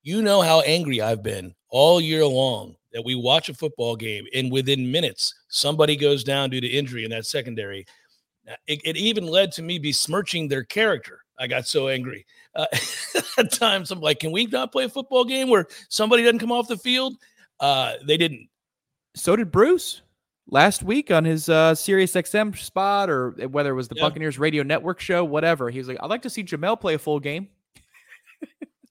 you 0.02 0.24
know 0.24 0.42
how 0.42 0.62
angry 0.62 1.00
I've 1.00 1.22
been 1.22 1.54
all 1.70 2.02
year 2.02 2.26
long 2.26 2.76
that 2.92 3.06
we 3.06 3.14
watch 3.14 3.50
a 3.50 3.54
football 3.54 3.96
game 3.96 4.26
and 4.34 4.52
within 4.52 4.92
minutes 4.92 5.32
somebody 5.50 5.96
goes 5.96 6.24
down 6.24 6.50
due 6.50 6.60
to 6.60 6.68
injury 6.68 7.04
in 7.04 7.12
that 7.12 7.28
secondary. 7.28 7.86
It, 8.66 8.82
it 8.84 8.98
even 8.98 9.28
led 9.28 9.52
to 9.54 9.62
me 9.62 9.78
besmirching 9.78 10.48
their 10.48 10.64
character. 10.64 11.20
I 11.38 11.46
got 11.46 11.68
so 11.68 11.88
angry. 11.88 12.26
Uh, 12.56 12.66
at 13.38 13.52
times, 13.52 13.92
I'm 13.92 14.02
like, 14.02 14.18
can 14.18 14.32
we 14.32 14.48
not 14.48 14.72
play 14.72 14.86
a 14.86 14.90
football 14.90 15.24
game 15.24 15.50
where 15.50 15.68
somebody 15.88 16.24
doesn't 16.24 16.40
come 16.40 16.52
off 16.52 16.68
the 16.68 16.78
field? 16.78 17.14
Uh, 17.60 17.94
they 18.08 18.18
didn't 18.18 18.49
So 19.16 19.36
did 19.36 19.52
Bruce 19.52 20.02
last 20.48 20.84
week 20.84 21.12
on 21.12 21.26
his 21.26 21.50
uh, 21.50 21.76
Sirius 21.76 22.14
XM 22.14 22.58
spot, 22.58 23.10
or 23.10 23.32
whether 23.50 23.72
it 23.72 23.76
was 23.76 23.88
the 23.88 23.96
yeah. 23.96 24.04
Buccaneers 24.04 24.40
radio 24.40 24.64
network 24.64 25.00
show, 25.00 25.24
whatever. 25.24 25.70
He 25.70 25.80
was 25.80 25.88
like, 25.88 25.98
"I'd 26.02 26.10
like 26.10 26.22
to 26.24 26.30
see 26.30 26.44
Jamel 26.44 26.80
play 26.80 26.94
a 26.96 27.00
full 27.00 27.20
game." 27.20 27.48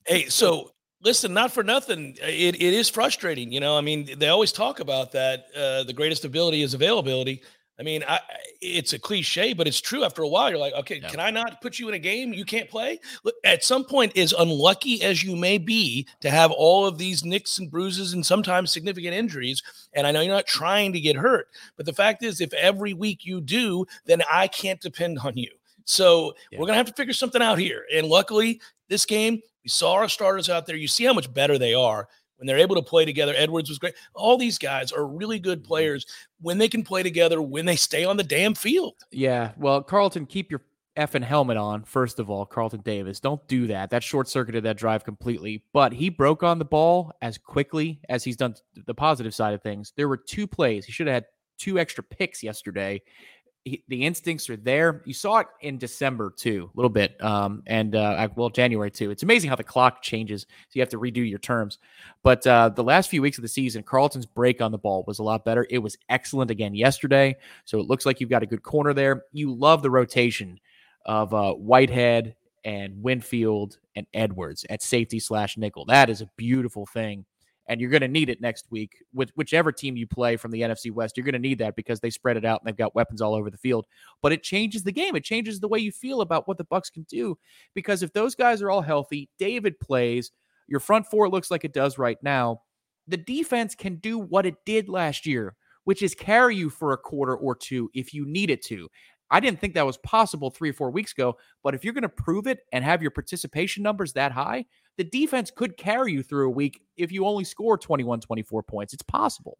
hey, 0.05 0.25
so 0.27 0.71
listen, 1.01 1.33
not 1.33 1.51
for 1.51 1.63
nothing. 1.63 2.17
It, 2.21 2.55
it 2.55 2.73
is 2.73 2.89
frustrating. 2.89 3.51
You 3.51 3.59
know, 3.59 3.77
I 3.77 3.81
mean, 3.81 4.17
they 4.17 4.29
always 4.29 4.51
talk 4.51 4.79
about 4.79 5.11
that. 5.13 5.45
Uh, 5.55 5.83
the 5.83 5.93
greatest 5.93 6.25
ability 6.25 6.61
is 6.61 6.73
availability. 6.73 7.41
I 7.79 7.83
mean, 7.83 8.03
I, 8.05 8.19
it's 8.59 8.91
a 8.91 8.99
cliche, 8.99 9.53
but 9.53 9.65
it's 9.65 9.79
true. 9.79 10.03
After 10.03 10.21
a 10.21 10.27
while, 10.27 10.49
you're 10.49 10.59
like, 10.59 10.73
okay, 10.73 10.99
yeah. 11.01 11.09
can 11.09 11.21
I 11.21 11.29
not 11.29 11.61
put 11.61 11.79
you 11.79 11.87
in 11.87 11.93
a 11.93 11.99
game? 11.99 12.33
You 12.33 12.43
can't 12.43 12.69
play. 12.69 12.99
Look, 13.23 13.35
at 13.45 13.63
some 13.63 13.85
point, 13.85 14.17
as 14.17 14.33
unlucky 14.33 15.01
as 15.01 15.23
you 15.23 15.37
may 15.37 15.57
be 15.57 16.05
to 16.19 16.29
have 16.29 16.51
all 16.51 16.85
of 16.85 16.97
these 16.97 17.23
nicks 17.23 17.57
and 17.57 17.71
bruises 17.71 18.13
and 18.13 18.25
sometimes 18.25 18.71
significant 18.71 19.13
injuries, 19.13 19.63
and 19.93 20.05
I 20.05 20.11
know 20.11 20.19
you're 20.19 20.33
not 20.33 20.45
trying 20.45 20.91
to 20.91 20.99
get 20.99 21.15
hurt, 21.15 21.47
but 21.77 21.85
the 21.85 21.93
fact 21.93 22.21
is, 22.21 22.41
if 22.41 22.53
every 22.53 22.93
week 22.93 23.25
you 23.25 23.39
do, 23.39 23.85
then 24.05 24.21
I 24.29 24.47
can't 24.47 24.81
depend 24.81 25.19
on 25.19 25.37
you. 25.37 25.51
So 25.85 26.33
yeah. 26.51 26.59
we're 26.59 26.67
gonna 26.67 26.77
have 26.77 26.87
to 26.87 26.93
figure 26.93 27.13
something 27.13 27.41
out 27.41 27.59
here. 27.59 27.85
And 27.95 28.07
luckily, 28.07 28.59
this 28.89 29.05
game, 29.05 29.41
we 29.63 29.69
saw 29.69 29.93
our 29.93 30.09
starters 30.09 30.49
out 30.49 30.65
there. 30.65 30.75
You 30.75 30.87
see 30.87 31.05
how 31.05 31.13
much 31.13 31.33
better 31.33 31.57
they 31.57 31.73
are 31.73 32.07
when 32.39 32.47
they're 32.47 32.57
able 32.57 32.75
to 32.75 32.81
play 32.81 33.05
together. 33.05 33.33
Edwards 33.35 33.69
was 33.69 33.77
great. 33.77 33.93
All 34.15 34.37
these 34.37 34.57
guys 34.57 34.91
are 34.91 35.05
really 35.05 35.39
good 35.39 35.59
mm-hmm. 35.59 35.67
players 35.67 36.05
when 36.41 36.57
they 36.57 36.69
can 36.69 36.83
play 36.83 37.03
together, 37.03 37.41
when 37.41 37.65
they 37.65 37.75
stay 37.75 38.05
on 38.05 38.17
the 38.17 38.23
damn 38.23 38.55
field. 38.55 38.95
Yeah. 39.11 39.51
Well, 39.57 39.83
Carlton, 39.83 40.25
keep 40.25 40.49
your 40.49 40.61
effing 40.97 41.23
helmet 41.23 41.57
on, 41.57 41.83
first 41.83 42.19
of 42.19 42.29
all, 42.29 42.45
Carlton 42.45 42.81
Davis. 42.81 43.19
Don't 43.19 43.45
do 43.47 43.67
that. 43.67 43.89
That 43.89 44.03
short 44.03 44.27
circuited 44.27 44.63
that 44.63 44.77
drive 44.77 45.03
completely. 45.03 45.63
But 45.73 45.93
he 45.93 46.09
broke 46.09 46.43
on 46.43 46.59
the 46.59 46.65
ball 46.65 47.11
as 47.21 47.37
quickly 47.37 47.99
as 48.09 48.23
he's 48.23 48.35
done 48.35 48.55
the 48.85 48.93
positive 48.93 49.33
side 49.33 49.53
of 49.53 49.61
things. 49.61 49.93
There 49.95 50.09
were 50.09 50.17
two 50.17 50.47
plays. 50.47 50.85
He 50.85 50.91
should 50.91 51.07
have 51.07 51.13
had 51.13 51.25
two 51.57 51.77
extra 51.77 52.03
picks 52.03 52.41
yesterday 52.41 53.01
he, 53.65 53.83
the 53.87 54.05
instincts 54.05 54.49
are 54.49 54.57
there. 54.57 55.01
You 55.05 55.13
saw 55.13 55.39
it 55.39 55.47
in 55.61 55.77
December 55.77 56.33
too, 56.35 56.69
a 56.73 56.77
little 56.77 56.89
bit, 56.89 57.21
um, 57.23 57.63
and 57.67 57.95
uh, 57.95 58.27
well, 58.35 58.49
January 58.49 58.91
too. 58.91 59.11
It's 59.11 59.23
amazing 59.23 59.49
how 59.49 59.55
the 59.55 59.63
clock 59.63 60.01
changes, 60.01 60.41
so 60.41 60.71
you 60.73 60.81
have 60.81 60.89
to 60.89 60.99
redo 60.99 61.27
your 61.27 61.39
terms. 61.39 61.77
But 62.23 62.45
uh, 62.47 62.69
the 62.69 62.83
last 62.83 63.09
few 63.09 63.21
weeks 63.21 63.37
of 63.37 63.41
the 63.41 63.49
season, 63.49 63.83
Carlton's 63.83 64.25
break 64.25 64.61
on 64.61 64.71
the 64.71 64.77
ball 64.77 65.03
was 65.07 65.19
a 65.19 65.23
lot 65.23 65.45
better. 65.45 65.67
It 65.69 65.79
was 65.79 65.97
excellent 66.09 66.51
again 66.51 66.73
yesterday, 66.73 67.37
so 67.65 67.79
it 67.79 67.87
looks 67.87 68.05
like 68.05 68.19
you've 68.19 68.29
got 68.29 68.43
a 68.43 68.47
good 68.47 68.63
corner 68.63 68.93
there. 68.93 69.23
You 69.31 69.53
love 69.53 69.81
the 69.81 69.91
rotation 69.91 70.59
of 71.05 71.33
uh, 71.33 71.53
Whitehead 71.53 72.35
and 72.63 73.01
Winfield 73.01 73.77
and 73.95 74.05
Edwards 74.13 74.65
at 74.69 74.81
safety 74.81 75.19
slash 75.19 75.57
nickel. 75.57 75.85
That 75.85 76.09
is 76.09 76.21
a 76.21 76.29
beautiful 76.37 76.85
thing 76.85 77.25
and 77.69 77.79
you're 77.79 77.91
going 77.91 78.01
to 78.01 78.07
need 78.07 78.29
it 78.29 78.41
next 78.41 78.65
week 78.71 79.03
with 79.13 79.29
whichever 79.35 79.71
team 79.71 79.95
you 79.95 80.07
play 80.07 80.35
from 80.35 80.49
the 80.49 80.61
NFC 80.61 80.91
West. 80.91 81.15
You're 81.15 81.23
going 81.23 81.33
to 81.33 81.39
need 81.39 81.59
that 81.59 81.75
because 81.75 81.99
they 81.99 82.09
spread 82.09 82.35
it 82.35 82.43
out 82.43 82.59
and 82.59 82.67
they've 82.67 82.75
got 82.75 82.95
weapons 82.95 83.21
all 83.21 83.35
over 83.35 83.51
the 83.51 83.57
field. 83.59 83.85
But 84.23 84.33
it 84.33 84.41
changes 84.41 84.83
the 84.83 84.91
game. 84.91 85.15
It 85.15 85.23
changes 85.23 85.59
the 85.59 85.67
way 85.67 85.77
you 85.77 85.91
feel 85.91 86.21
about 86.21 86.47
what 86.47 86.57
the 86.57 86.65
Bucs 86.65 86.91
can 86.91 87.03
do 87.03 87.37
because 87.75 88.01
if 88.01 88.11
those 88.11 88.33
guys 88.33 88.63
are 88.63 88.71
all 88.71 88.81
healthy, 88.81 89.29
David 89.37 89.79
plays, 89.79 90.31
your 90.67 90.79
front 90.79 91.05
four 91.05 91.29
looks 91.29 91.51
like 91.51 91.63
it 91.63 91.73
does 91.73 91.99
right 91.99 92.17
now. 92.23 92.61
The 93.07 93.17
defense 93.17 93.75
can 93.75 93.95
do 93.97 94.17
what 94.17 94.47
it 94.47 94.55
did 94.65 94.89
last 94.89 95.27
year, 95.27 95.55
which 95.83 96.01
is 96.01 96.15
carry 96.15 96.55
you 96.55 96.71
for 96.71 96.93
a 96.93 96.97
quarter 96.97 97.35
or 97.35 97.55
two 97.55 97.91
if 97.93 98.15
you 98.15 98.25
need 98.25 98.49
it 98.49 98.63
to. 98.65 98.89
I 99.31 99.39
didn't 99.39 99.59
think 99.59 99.73
that 99.75 99.85
was 99.85 99.97
possible 99.97 100.49
three 100.49 100.69
or 100.69 100.73
four 100.73 100.91
weeks 100.91 101.11
ago. 101.11 101.37
But 101.63 101.75
if 101.75 101.83
you're 101.83 101.93
going 101.93 102.03
to 102.03 102.09
prove 102.09 102.47
it 102.47 102.61
and 102.71 102.83
have 102.83 103.01
your 103.01 103.11
participation 103.11 103.83
numbers 103.83 104.13
that 104.13 104.31
high, 104.31 104.65
the 104.97 105.03
defense 105.03 105.51
could 105.51 105.77
carry 105.77 106.11
you 106.11 106.23
through 106.23 106.47
a 106.47 106.51
week 106.51 106.81
if 106.97 107.11
you 107.11 107.25
only 107.25 107.43
score 107.43 107.77
21, 107.77 108.21
24 108.21 108.63
points. 108.63 108.93
It's 108.93 109.03
possible. 109.03 109.57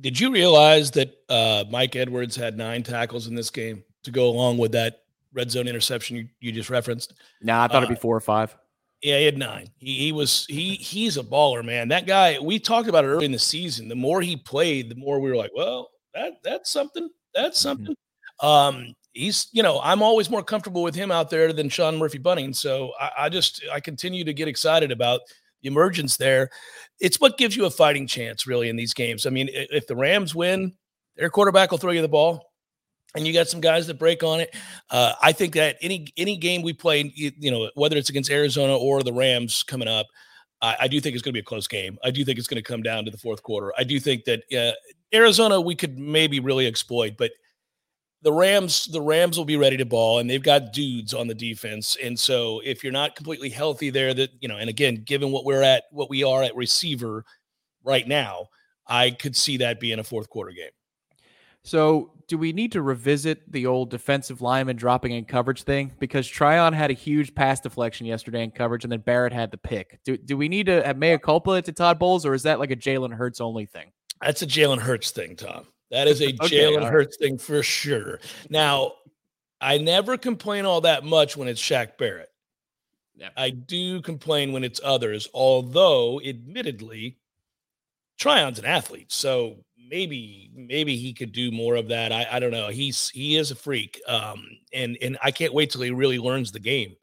Did 0.00 0.20
you 0.20 0.30
realize 0.30 0.90
that 0.92 1.14
uh, 1.28 1.64
Mike 1.70 1.96
Edwards 1.96 2.36
had 2.36 2.56
nine 2.56 2.82
tackles 2.82 3.26
in 3.26 3.34
this 3.34 3.50
game 3.50 3.82
to 4.04 4.10
go 4.10 4.28
along 4.28 4.58
with 4.58 4.72
that 4.72 5.02
red 5.32 5.50
zone 5.50 5.66
interception 5.66 6.16
you, 6.16 6.28
you 6.40 6.52
just 6.52 6.70
referenced? 6.70 7.14
Nah, 7.42 7.64
I 7.64 7.68
thought 7.68 7.76
uh, 7.76 7.86
it'd 7.86 7.96
be 7.96 8.00
four 8.00 8.16
or 8.16 8.20
five. 8.20 8.56
Yeah, 9.02 9.18
he 9.18 9.24
had 9.24 9.38
nine. 9.38 9.70
He, 9.78 9.96
he 9.96 10.12
was 10.12 10.44
he 10.46 10.74
he's 10.74 11.16
a 11.16 11.22
baller, 11.22 11.64
man. 11.64 11.88
That 11.88 12.06
guy. 12.06 12.38
We 12.38 12.58
talked 12.58 12.88
about 12.88 13.04
it 13.04 13.08
early 13.08 13.24
in 13.24 13.32
the 13.32 13.38
season. 13.38 13.88
The 13.88 13.94
more 13.94 14.20
he 14.20 14.36
played, 14.36 14.90
the 14.90 14.94
more 14.94 15.18
we 15.18 15.30
were 15.30 15.36
like, 15.36 15.52
well, 15.54 15.90
that 16.14 16.34
that's 16.44 16.70
something. 16.70 17.08
That's 17.34 17.58
mm-hmm. 17.58 17.68
something. 17.68 17.84
Mm-hmm. 17.86 18.09
Um, 18.42 18.94
he's 19.12 19.48
you 19.52 19.62
know 19.62 19.80
i'm 19.82 20.02
always 20.02 20.30
more 20.30 20.42
comfortable 20.42 20.82
with 20.82 20.94
him 20.94 21.10
out 21.10 21.30
there 21.30 21.52
than 21.52 21.68
sean 21.68 21.96
murphy 21.96 22.18
bunting 22.18 22.52
so 22.52 22.92
I, 23.00 23.10
I, 23.18 23.28
just 23.28 23.62
i 23.72 23.80
continue 23.80 24.24
to 24.24 24.32
get 24.32 24.48
excited 24.48 24.92
about 24.92 25.20
the 25.62 25.68
emergence 25.68 26.16
there 26.16 26.50
it's 27.00 27.20
what 27.20 27.36
gives 27.36 27.56
you 27.56 27.66
a 27.66 27.70
fighting 27.70 28.06
chance 28.06 28.46
really 28.46 28.68
in 28.68 28.76
these 28.76 28.94
games 28.94 29.26
i 29.26 29.30
mean 29.30 29.48
if 29.52 29.86
the 29.86 29.96
rams 29.96 30.34
win 30.34 30.72
their 31.16 31.30
quarterback 31.30 31.70
will 31.70 31.78
throw 31.78 31.90
you 31.90 32.02
the 32.02 32.08
ball 32.08 32.46
and 33.16 33.26
you 33.26 33.32
got 33.32 33.48
some 33.48 33.60
guys 33.60 33.88
that 33.88 33.98
break 33.98 34.22
on 34.22 34.40
it 34.40 34.54
uh, 34.90 35.14
i 35.20 35.32
think 35.32 35.54
that 35.54 35.76
any 35.82 36.06
any 36.16 36.36
game 36.36 36.62
we 36.62 36.72
play 36.72 37.12
you, 37.14 37.32
you, 37.36 37.50
know 37.50 37.68
whether 37.74 37.96
it's 37.96 38.10
against 38.10 38.30
arizona 38.30 38.76
or 38.76 39.02
the 39.02 39.12
rams 39.12 39.62
coming 39.62 39.88
up 39.88 40.06
I, 40.62 40.76
I 40.82 40.88
do 40.88 41.00
think 41.00 41.14
it's 41.14 41.22
going 41.22 41.32
to 41.32 41.38
be 41.38 41.40
a 41.40 41.42
close 41.42 41.66
game. 41.66 41.96
I 42.04 42.10
do 42.10 42.22
think 42.22 42.38
it's 42.38 42.46
going 42.46 42.62
to 42.62 42.68
come 42.68 42.82
down 42.82 43.06
to 43.06 43.10
the 43.10 43.16
fourth 43.16 43.42
quarter. 43.42 43.72
I 43.78 43.82
do 43.82 43.98
think 43.98 44.24
that 44.26 44.42
uh, 44.54 44.72
Arizona 45.16 45.58
we 45.58 45.74
could 45.74 45.98
maybe 45.98 46.38
really 46.38 46.66
exploit, 46.66 47.14
but 47.16 47.30
the 48.22 48.32
Rams, 48.32 48.86
the 48.86 49.00
Rams 49.00 49.38
will 49.38 49.44
be 49.44 49.56
ready 49.56 49.76
to 49.78 49.86
ball, 49.86 50.18
and 50.18 50.28
they've 50.28 50.42
got 50.42 50.72
dudes 50.72 51.14
on 51.14 51.26
the 51.26 51.34
defense. 51.34 51.96
And 52.02 52.18
so, 52.18 52.60
if 52.64 52.84
you're 52.84 52.92
not 52.92 53.16
completely 53.16 53.48
healthy 53.48 53.90
there, 53.90 54.12
that 54.14 54.30
you 54.40 54.48
know, 54.48 54.56
and 54.56 54.68
again, 54.68 54.96
given 55.04 55.32
what 55.32 55.44
we're 55.44 55.62
at, 55.62 55.84
what 55.90 56.10
we 56.10 56.22
are 56.22 56.42
at 56.42 56.54
receiver 56.54 57.24
right 57.82 58.06
now, 58.06 58.48
I 58.86 59.10
could 59.10 59.36
see 59.36 59.56
that 59.58 59.80
being 59.80 59.98
a 59.98 60.04
fourth 60.04 60.28
quarter 60.28 60.52
game. 60.52 60.70
So, 61.62 62.12
do 62.26 62.38
we 62.38 62.52
need 62.52 62.72
to 62.72 62.82
revisit 62.82 63.50
the 63.50 63.66
old 63.66 63.90
defensive 63.90 64.42
lineman 64.42 64.76
dropping 64.76 65.12
in 65.12 65.24
coverage 65.24 65.62
thing? 65.62 65.92
Because 65.98 66.26
Tryon 66.26 66.72
had 66.72 66.90
a 66.90 66.94
huge 66.94 67.34
pass 67.34 67.60
deflection 67.60 68.06
yesterday 68.06 68.44
in 68.44 68.50
coverage, 68.50 68.84
and 68.84 68.92
then 68.92 69.00
Barrett 69.00 69.32
had 69.32 69.50
the 69.50 69.58
pick. 69.58 69.98
Do, 70.04 70.16
do 70.16 70.36
we 70.36 70.48
need 70.48 70.66
to 70.66 70.82
have 70.82 70.96
mea 70.96 71.18
culpa 71.18 71.60
to 71.62 71.72
Todd 71.72 71.98
Bowles, 71.98 72.24
or 72.26 72.34
is 72.34 72.42
that 72.44 72.58
like 72.58 72.70
a 72.70 72.76
Jalen 72.76 73.14
Hurts 73.14 73.40
only 73.40 73.66
thing? 73.66 73.92
That's 74.20 74.42
a 74.42 74.46
Jalen 74.46 74.78
Hurts 74.78 75.10
thing, 75.10 75.36
Tom. 75.36 75.66
That 75.90 76.08
is 76.08 76.20
a 76.20 76.28
okay, 76.42 76.58
Jalen 76.58 76.88
Hurts 76.88 77.16
thing 77.16 77.38
for 77.38 77.62
sure. 77.62 78.20
Now, 78.48 78.94
I 79.60 79.78
never 79.78 80.16
complain 80.16 80.64
all 80.64 80.80
that 80.82 81.04
much 81.04 81.36
when 81.36 81.48
it's 81.48 81.60
Shaq 81.60 81.98
Barrett. 81.98 82.30
Yeah. 83.14 83.28
I 83.36 83.50
do 83.50 84.00
complain 84.00 84.52
when 84.52 84.64
it's 84.64 84.80
others, 84.82 85.28
although 85.34 86.20
admittedly, 86.22 87.18
Tryon's 88.18 88.58
an 88.58 88.64
athlete. 88.64 89.12
So 89.12 89.56
maybe 89.90 90.50
maybe 90.54 90.96
he 90.96 91.12
could 91.12 91.32
do 91.32 91.50
more 91.50 91.74
of 91.74 91.88
that. 91.88 92.12
I, 92.12 92.26
I 92.32 92.38
don't 92.38 92.52
know. 92.52 92.68
He's 92.68 93.10
he 93.10 93.36
is 93.36 93.50
a 93.50 93.54
freak. 93.54 94.00
Um, 94.06 94.46
and 94.72 94.96
and 95.02 95.18
I 95.22 95.30
can't 95.30 95.52
wait 95.52 95.70
till 95.70 95.82
he 95.82 95.90
really 95.90 96.18
learns 96.18 96.52
the 96.52 96.60
game. 96.60 96.96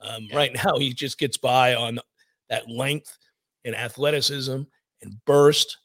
Um, 0.00 0.24
yeah. 0.30 0.36
right 0.36 0.56
now 0.64 0.78
he 0.78 0.92
just 0.92 1.18
gets 1.18 1.36
by 1.36 1.74
on 1.74 1.98
that 2.50 2.68
length 2.68 3.18
and 3.64 3.74
athleticism 3.74 4.62
and 5.02 5.24
burst 5.24 5.78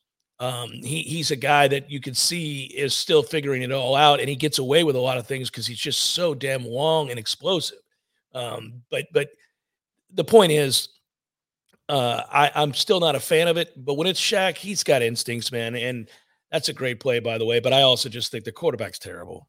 um, 0.43 0.71
he, 0.73 1.03
he's 1.03 1.31
a 1.31 1.37
guy 1.37 1.69
that 1.69 1.89
you 1.89 2.01
can 2.01 2.13
see 2.13 2.63
is 2.65 2.93
still 2.93 3.23
figuring 3.23 3.61
it 3.61 3.71
all 3.71 3.95
out, 3.95 4.19
and 4.19 4.27
he 4.27 4.35
gets 4.35 4.59
away 4.59 4.83
with 4.83 4.97
a 4.97 4.99
lot 4.99 5.17
of 5.17 5.25
things 5.25 5.49
because 5.49 5.65
he's 5.65 5.79
just 5.79 6.13
so 6.13 6.35
damn 6.35 6.65
long 6.65 7.09
and 7.09 7.17
explosive. 7.17 7.77
Um, 8.35 8.81
but 8.91 9.05
but 9.13 9.29
the 10.11 10.25
point 10.25 10.51
is, 10.51 10.89
uh, 11.87 12.23
I, 12.29 12.51
I'm 12.55 12.73
still 12.73 12.99
not 12.99 13.15
a 13.15 13.21
fan 13.21 13.47
of 13.47 13.55
it. 13.55 13.71
But 13.77 13.93
when 13.93 14.05
it's 14.05 14.19
Shaq, 14.19 14.57
he's 14.57 14.83
got 14.83 15.01
instincts, 15.01 15.49
man, 15.49 15.77
and 15.77 16.09
that's 16.51 16.67
a 16.67 16.73
great 16.73 16.99
play, 16.99 17.21
by 17.21 17.37
the 17.37 17.45
way. 17.45 17.61
But 17.61 17.71
I 17.71 17.83
also 17.83 18.09
just 18.09 18.29
think 18.29 18.43
the 18.43 18.51
quarterback's 18.51 18.99
terrible. 18.99 19.47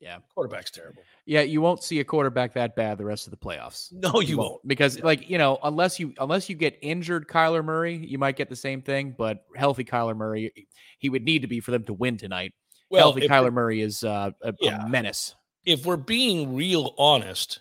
Yeah, 0.00 0.20
quarterback's 0.34 0.70
terrible. 0.70 1.02
Yeah, 1.28 1.40
you 1.40 1.60
won't 1.60 1.82
see 1.82 1.98
a 1.98 2.04
quarterback 2.04 2.54
that 2.54 2.76
bad 2.76 2.98
the 2.98 3.04
rest 3.04 3.26
of 3.26 3.32
the 3.32 3.36
playoffs. 3.36 3.92
No, 3.92 4.20
you, 4.20 4.28
you 4.28 4.38
won't. 4.38 4.50
won't. 4.52 4.68
Because 4.68 5.00
like, 5.00 5.28
you 5.28 5.38
know, 5.38 5.58
unless 5.64 5.98
you 5.98 6.14
unless 6.18 6.48
you 6.48 6.54
get 6.54 6.78
injured 6.80 7.26
Kyler 7.26 7.64
Murray, 7.64 7.96
you 7.96 8.16
might 8.16 8.36
get 8.36 8.48
the 8.48 8.56
same 8.56 8.80
thing, 8.80 9.12
but 9.18 9.44
healthy 9.56 9.84
Kyler 9.84 10.16
Murray, 10.16 10.52
he 10.98 11.10
would 11.10 11.24
need 11.24 11.42
to 11.42 11.48
be 11.48 11.58
for 11.58 11.72
them 11.72 11.82
to 11.84 11.92
win 11.92 12.16
tonight. 12.16 12.54
Well, 12.90 13.12
healthy 13.12 13.26
Kyler 13.26 13.52
Murray 13.52 13.80
is 13.80 14.04
uh, 14.04 14.30
a, 14.40 14.54
yeah. 14.60 14.86
a 14.86 14.88
menace. 14.88 15.34
If 15.64 15.84
we're 15.84 15.96
being 15.96 16.54
real 16.54 16.94
honest, 16.96 17.58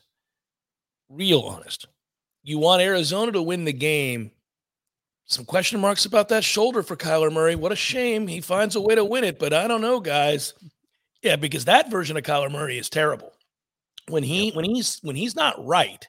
real 1.10 1.42
honest, 1.42 1.88
you 2.44 2.60
want 2.60 2.84
Arizona 2.84 3.32
to 3.32 3.42
win 3.42 3.66
the 3.66 3.74
game. 3.74 4.30
Some 5.26 5.46
question 5.46 5.80
marks 5.80 6.06
about 6.06 6.30
that 6.30 6.44
shoulder 6.44 6.84
for 6.84 6.96
Kyler 6.96 7.34
Murray. 7.34 7.56
What 7.56 7.72
a 7.72 7.76
shame. 7.76 8.28
He 8.28 8.42
finds 8.42 8.76
a 8.76 8.82
way 8.82 8.94
to 8.94 9.04
win 9.04 9.24
it, 9.24 9.40
but 9.40 9.54
I 9.54 9.68
don't 9.68 9.82
know, 9.82 10.00
guys. 10.00 10.54
Yeah, 11.24 11.36
because 11.36 11.66
that 11.66 11.90
version 11.90 12.16
of 12.16 12.22
Kyler 12.22 12.52
Murray 12.52 12.78
is 12.78 12.92
terrible 12.92 13.35
when 14.10 14.24
he 14.24 14.46
yep. 14.46 14.56
when 14.56 14.66
he's 14.66 15.00
when 15.02 15.16
he's 15.16 15.36
not 15.36 15.64
right, 15.66 16.06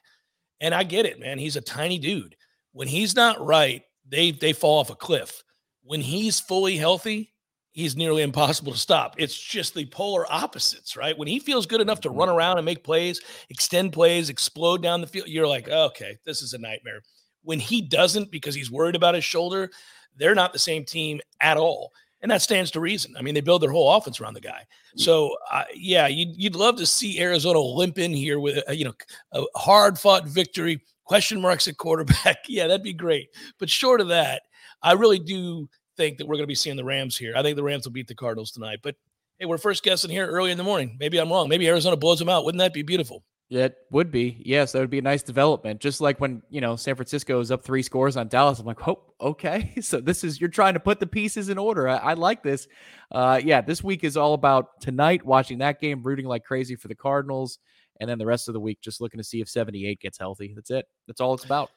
and 0.61 0.73
I 0.73 0.83
get 0.83 1.05
it, 1.05 1.19
man. 1.19 1.39
He's 1.39 1.55
a 1.55 1.61
tiny 1.61 1.99
dude. 1.99 2.35
When 2.71 2.87
he's 2.87 3.15
not 3.15 3.43
right, 3.43 3.83
they 4.07 4.31
they 4.31 4.53
fall 4.53 4.79
off 4.79 4.89
a 4.89 4.95
cliff. 4.95 5.43
When 5.83 6.01
he's 6.01 6.39
fully 6.39 6.77
healthy, 6.77 7.33
he's 7.71 7.95
nearly 7.95 8.23
impossible 8.23 8.73
to 8.73 8.77
stop. 8.77 9.15
It's 9.17 9.37
just 9.37 9.73
the 9.73 9.85
polar 9.85 10.25
opposites, 10.31 10.97
right? 10.97 11.17
When 11.17 11.27
he 11.27 11.39
feels 11.39 11.65
good 11.65 11.81
enough 11.81 12.01
to 12.01 12.09
run 12.09 12.27
mm-hmm. 12.27 12.37
around 12.37 12.57
and 12.57 12.65
make 12.65 12.83
plays, 12.83 13.21
extend 13.49 13.93
plays, 13.93 14.29
explode 14.29 14.81
down 14.81 14.99
the 14.99 15.07
field, 15.07 15.27
you're 15.27 15.47
like, 15.47 15.69
okay, 15.69 16.17
this 16.25 16.41
is 16.41 16.53
a 16.53 16.57
nightmare. 16.57 17.01
When 17.43 17.59
he 17.59 17.81
doesn't 17.81 18.31
because 18.31 18.55
he's 18.55 18.71
worried 18.71 18.95
about 18.95 19.15
his 19.15 19.23
shoulder, 19.23 19.69
they're 20.17 20.35
not 20.35 20.53
the 20.53 20.59
same 20.59 20.85
team 20.85 21.21
at 21.39 21.55
all. 21.57 21.91
And 22.21 22.31
that 22.31 22.41
stands 22.41 22.71
to 22.71 22.79
reason. 22.79 23.15
I 23.17 23.21
mean, 23.21 23.35
they 23.35 23.41
build 23.41 23.61
their 23.61 23.71
whole 23.71 23.93
offense 23.93 24.19
around 24.19 24.33
the 24.33 24.41
guy. 24.41 24.65
So, 24.95 25.35
uh, 25.51 25.63
yeah, 25.75 26.07
you'd, 26.07 26.35
you'd 26.35 26.55
love 26.55 26.77
to 26.77 26.85
see 26.85 27.21
Arizona 27.21 27.59
limp 27.59 27.99
in 27.99 28.11
here 28.11 28.39
with 28.39 28.63
a, 28.67 28.75
you 28.75 28.85
know 28.85 28.93
a 29.33 29.43
hard 29.55 29.99
fought 29.99 30.27
victory. 30.27 30.81
Question 31.03 31.39
marks 31.39 31.67
at 31.67 31.77
quarterback. 31.77 32.37
yeah, 32.47 32.67
that'd 32.67 32.83
be 32.83 32.93
great. 32.93 33.29
But 33.59 33.69
short 33.69 34.01
of 34.01 34.07
that, 34.09 34.41
I 34.81 34.93
really 34.93 35.19
do 35.19 35.69
think 35.95 36.17
that 36.17 36.27
we're 36.27 36.35
going 36.35 36.43
to 36.43 36.47
be 36.47 36.55
seeing 36.55 36.75
the 36.75 36.83
Rams 36.83 37.17
here. 37.17 37.33
I 37.35 37.41
think 37.41 37.55
the 37.55 37.63
Rams 37.63 37.85
will 37.85 37.93
beat 37.93 38.07
the 38.07 38.15
Cardinals 38.15 38.51
tonight. 38.51 38.79
But 38.81 38.95
hey, 39.39 39.45
we're 39.45 39.57
first 39.57 39.83
guessing 39.83 40.09
here 40.09 40.27
early 40.27 40.51
in 40.51 40.57
the 40.57 40.63
morning. 40.63 40.97
Maybe 40.99 41.17
I'm 41.17 41.31
wrong. 41.31 41.47
Maybe 41.47 41.67
Arizona 41.67 41.95
blows 41.95 42.19
them 42.19 42.29
out. 42.29 42.45
Wouldn't 42.45 42.59
that 42.59 42.73
be 42.73 42.81
beautiful? 42.81 43.23
It 43.49 43.77
would 43.91 44.11
be. 44.11 44.41
Yes, 44.43 44.73
that 44.73 44.79
would 44.79 44.89
be 44.89 44.97
a 44.97 45.01
nice 45.03 45.23
development. 45.23 45.79
Just 45.79 46.01
like 46.01 46.19
when, 46.19 46.41
you 46.49 46.59
know, 46.59 46.75
San 46.75 46.95
Francisco 46.95 47.39
is 47.39 47.49
up 47.49 47.63
three 47.63 47.81
scores 47.81 48.17
on 48.17 48.27
Dallas. 48.27 48.59
I'm 48.59 48.65
like, 48.65 48.85
oh, 48.87 49.01
okay. 49.21 49.73
So 49.81 50.01
this 50.01 50.25
is, 50.25 50.41
you're 50.41 50.49
trying 50.49 50.73
to 50.73 50.81
put 50.81 50.99
the 50.99 51.07
pieces 51.07 51.47
in 51.47 51.57
order. 51.57 51.87
I, 51.87 51.97
I 51.97 52.13
like 52.13 52.43
this. 52.43 52.67
Uh, 53.09 53.39
yeah, 53.41 53.61
this 53.61 53.81
week 53.81 54.03
is 54.03 54.17
all 54.17 54.33
about 54.33 54.81
tonight, 54.81 55.25
watching 55.25 55.59
that 55.59 55.79
game, 55.79 56.03
rooting 56.03 56.25
like 56.25 56.43
crazy 56.43 56.75
for 56.75 56.89
the 56.89 56.95
Cardinals. 56.95 57.59
And 58.01 58.09
then 58.09 58.17
the 58.17 58.25
rest 58.25 58.49
of 58.49 58.53
the 58.53 58.59
week, 58.59 58.81
just 58.81 58.99
looking 58.99 59.17
to 59.17 59.23
see 59.23 59.39
if 59.39 59.47
78 59.47 60.01
gets 60.01 60.17
healthy. 60.17 60.53
That's 60.53 60.69
it. 60.69 60.85
That's 61.07 61.21
all 61.21 61.33
it's 61.33 61.45
about. 61.45 61.69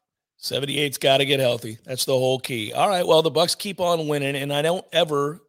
78's 0.42 0.98
got 0.98 1.18
to 1.18 1.24
get 1.24 1.38
healthy. 1.38 1.78
That's 1.84 2.04
the 2.04 2.14
whole 2.14 2.40
key. 2.40 2.72
All 2.72 2.88
right. 2.88 3.06
Well, 3.06 3.22
the 3.22 3.30
Bucs 3.30 3.56
keep 3.56 3.78
on 3.78 4.08
winning, 4.08 4.36
and 4.36 4.52
I 4.52 4.62
don't 4.62 4.84
ever 4.92 5.40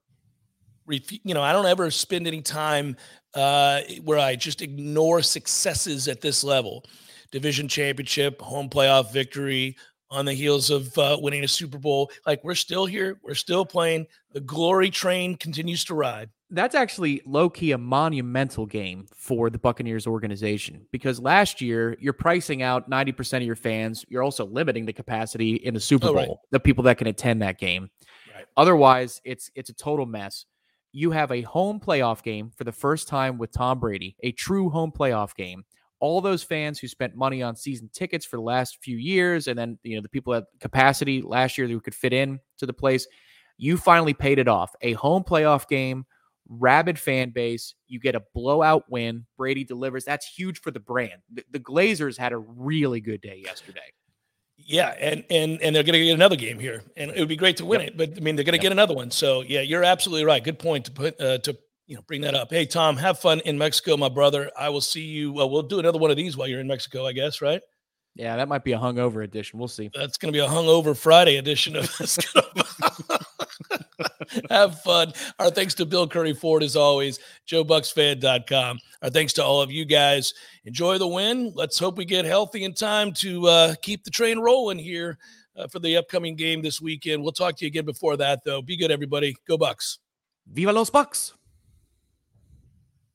you 0.90 1.34
know, 1.34 1.42
I 1.42 1.54
don't 1.54 1.66
ever 1.66 1.92
spend 1.92 2.28
any 2.28 2.42
time 2.42 2.96
uh, 3.34 3.82
where 4.04 4.20
I 4.20 4.36
just 4.36 4.62
ignore 4.62 5.22
successes 5.22 6.08
at 6.08 6.22
this 6.22 6.44
level. 6.44 6.86
Division 7.32 7.68
championship, 7.68 8.42
home 8.42 8.70
playoff 8.70 9.14
victory 9.14 9.78
on 10.12 10.26
the 10.26 10.34
heels 10.34 10.70
of 10.70 10.96
uh, 10.98 11.18
winning 11.20 11.44
a 11.44 11.48
Super 11.48 11.78
Bowl. 11.78 12.12
Like 12.26 12.44
we're 12.44 12.56
still 12.56 12.86
here, 12.86 13.18
we're 13.24 13.34
still 13.34 13.66
playing. 13.66 14.06
The 14.34 14.42
glory 14.42 14.90
train 14.90 15.38
continues 15.38 15.86
to 15.86 15.96
ride. 15.96 16.30
That's 16.50 16.76
actually 16.76 17.22
low 17.26 17.50
key 17.50 17.72
a 17.72 17.78
monumental 17.78 18.66
game 18.66 19.08
for 19.16 19.50
the 19.50 19.58
Buccaneers 19.58 20.06
organization 20.06 20.86
because 20.92 21.18
last 21.22 21.62
year 21.62 21.96
you're 22.02 22.12
pricing 22.12 22.62
out 22.62 22.90
90% 22.90 23.38
of 23.38 23.44
your 23.44 23.56
fans. 23.56 24.06
You're 24.10 24.22
also 24.22 24.46
limiting 24.46 24.86
the 24.86 24.92
capacity 24.92 25.56
in 25.56 25.74
the 25.74 25.80
Super 25.80 26.08
Bowl, 26.08 26.18
oh, 26.18 26.18
right. 26.18 26.30
the 26.52 26.60
people 26.60 26.84
that 26.84 26.98
can 26.98 27.08
attend 27.08 27.42
that 27.42 27.58
game. 27.58 27.90
Right. 28.36 28.46
Otherwise, 28.58 29.22
it's 29.24 29.50
it's 29.56 29.70
a 29.70 29.74
total 29.74 30.06
mess 30.06 30.46
you 30.92 31.12
have 31.12 31.32
a 31.32 31.42
home 31.42 31.80
playoff 31.80 32.24
game 32.24 32.52
for 32.56 32.64
the 32.64 32.72
first 32.72 33.08
time 33.08 33.38
with 33.38 33.52
Tom 33.52 33.80
Brady, 33.80 34.16
a 34.24 34.32
true 34.32 34.70
home 34.70 34.92
playoff 34.92 35.36
game. 35.36 35.64
All 36.00 36.20
those 36.20 36.44
fans 36.44 36.80
who 36.80 36.88
spent 36.88 37.16
money 37.16 37.44
on 37.44 37.56
season 37.56 37.90
tickets 37.94 38.26
for 38.26 38.38
the 38.38 38.42
last 38.42 38.80
few 38.82 38.98
years, 38.98 39.48
and 39.48 39.58
then 39.58 39.78
you 39.84 39.96
know 39.96 40.02
the 40.02 40.10
people 40.10 40.34
at 40.34 40.46
capacity 40.60 41.22
last 41.22 41.58
year 41.58 41.68
who 41.68 41.80
could 41.80 41.96
fit 41.96 42.14
in 42.14 42.40
to 42.58 42.66
the 42.66 42.74
place, 42.74 43.08
you 43.58 43.78
finally 43.78 44.14
paid 44.14 44.40
it 44.40 44.48
off. 44.48 44.74
A 44.82 44.94
home 44.94 45.24
playoff 45.24 45.68
game, 45.68 46.06
rabid 46.50 46.98
fan 46.98 47.30
base. 47.30 47.76
You 47.88 48.00
get 48.00 48.16
a 48.16 48.24
blowout 48.34 48.86
win. 48.90 49.26
Brady 49.38 49.64
delivers. 49.64 50.04
That's 50.04 50.26
huge 50.26 50.60
for 50.60 50.72
the 50.72 50.80
brand. 50.80 51.22
The, 51.32 51.44
the 51.52 51.60
Glazers 51.60 52.18
had 52.18 52.34
a 52.34 52.38
really 52.38 53.00
good 53.00 53.22
day 53.22 53.42
yesterday. 53.44 53.80
Yeah, 54.66 54.90
and 55.00 55.24
and 55.30 55.62
and 55.62 55.76
they're 55.76 55.84
going 55.84 55.94
to 55.94 56.06
get 56.06 56.14
another 56.14 56.36
game 56.36 56.60
here, 56.60 56.84
and 56.96 57.12
it 57.12 57.20
would 57.20 57.30
be 57.30 57.36
great 57.36 57.58
to 57.58 57.66
win 57.66 57.82
yep. 57.82 57.90
it. 57.90 57.98
But 57.98 58.18
I 58.18 58.20
mean, 58.20 58.36
they're 58.36 58.46
going 58.46 58.54
to 58.54 58.58
yep. 58.58 58.64
get 58.64 58.72
another 58.72 58.94
one. 58.94 59.12
So 59.12 59.42
yeah, 59.42 59.62
you're 59.62 59.84
absolutely 59.84 60.26
right. 60.26 60.44
Good 60.44 60.60
point 60.60 60.86
to 60.86 60.92
put 60.92 61.20
uh, 61.20 61.40
to 61.40 61.58
you 61.88 61.96
know 61.96 62.02
bring 62.08 62.22
that 62.22 62.36
up. 62.36 62.52
Hey 62.52 62.66
Tom, 62.66 62.98
have 62.98 63.20
fun 63.20 63.40
in 63.42 63.58
Mexico, 63.58 63.98
my 63.98 64.10
brother. 64.10 64.52
I 64.58 64.70
will 64.70 64.82
see 64.82 65.04
you. 65.04 65.34
Well, 65.34 65.50
we'll 65.50 65.64
do 65.64 65.80
another 65.80 66.00
one 66.00 66.12
of 66.12 66.18
these 66.18 66.38
while 66.38 66.48
you're 66.48 66.60
in 66.60 66.68
Mexico, 66.68 67.06
I 67.06 67.14
guess, 67.14 67.42
right? 67.42 67.62
Yeah, 68.16 68.36
that 68.36 68.50
might 68.50 68.64
be 68.64 68.74
a 68.74 68.78
hungover 68.78 69.24
edition. 69.24 69.58
We'll 69.58 69.70
see. 69.70 69.90
That's 69.94 70.18
going 70.18 70.34
to 70.34 70.38
be 70.38 70.44
a 70.44 70.50
hungover 70.50 70.98
Friday 70.98 71.38
edition 71.38 71.76
of 71.78 71.86
Have 74.50 74.82
fun. 74.82 75.14
Our 75.40 75.50
thanks 75.50 75.74
to 75.76 75.86
Bill 75.86 76.08
Curry 76.08 76.34
Ford, 76.34 76.64
as 76.64 76.76
always, 76.76 77.20
JoeBucsFan.com. 77.48 78.80
Our 79.02 79.10
thanks 79.10 79.34
to 79.34 79.44
all 79.44 79.62
of 79.62 79.72
you 79.72 79.86
guys. 79.86 80.34
Enjoy 80.66 80.98
the 80.98 81.08
win. 81.08 81.52
Let's 81.56 81.80
hope 81.80 81.98
we 81.98 82.06
get 82.06 82.26
healthy 82.26 82.64
in 82.64 82.74
time 82.74 83.14
to 83.14 83.48
uh, 83.48 83.76
keep 83.82 84.04
the 84.04 84.12
train 84.12 84.40
rolling 84.40 84.80
here 84.80 85.18
uh, 85.56 85.68
for 85.68 85.80
the 85.80 85.98
upcoming 85.98 86.36
game 86.36 86.62
this 86.62 86.82
weekend. 86.82 87.24
We'll 87.24 87.32
talk 87.32 87.58
to 87.58 87.66
you 87.66 87.68
again 87.68 87.86
before 87.86 88.18
that, 88.18 88.42
though. 88.46 88.62
Be 88.62 88.78
good, 88.78 88.92
everybody. 88.92 89.36
Go 89.48 89.58
Bucs. 89.58 89.98
Viva 90.48 90.72
los 90.72 90.90
Bucs. 90.90 91.34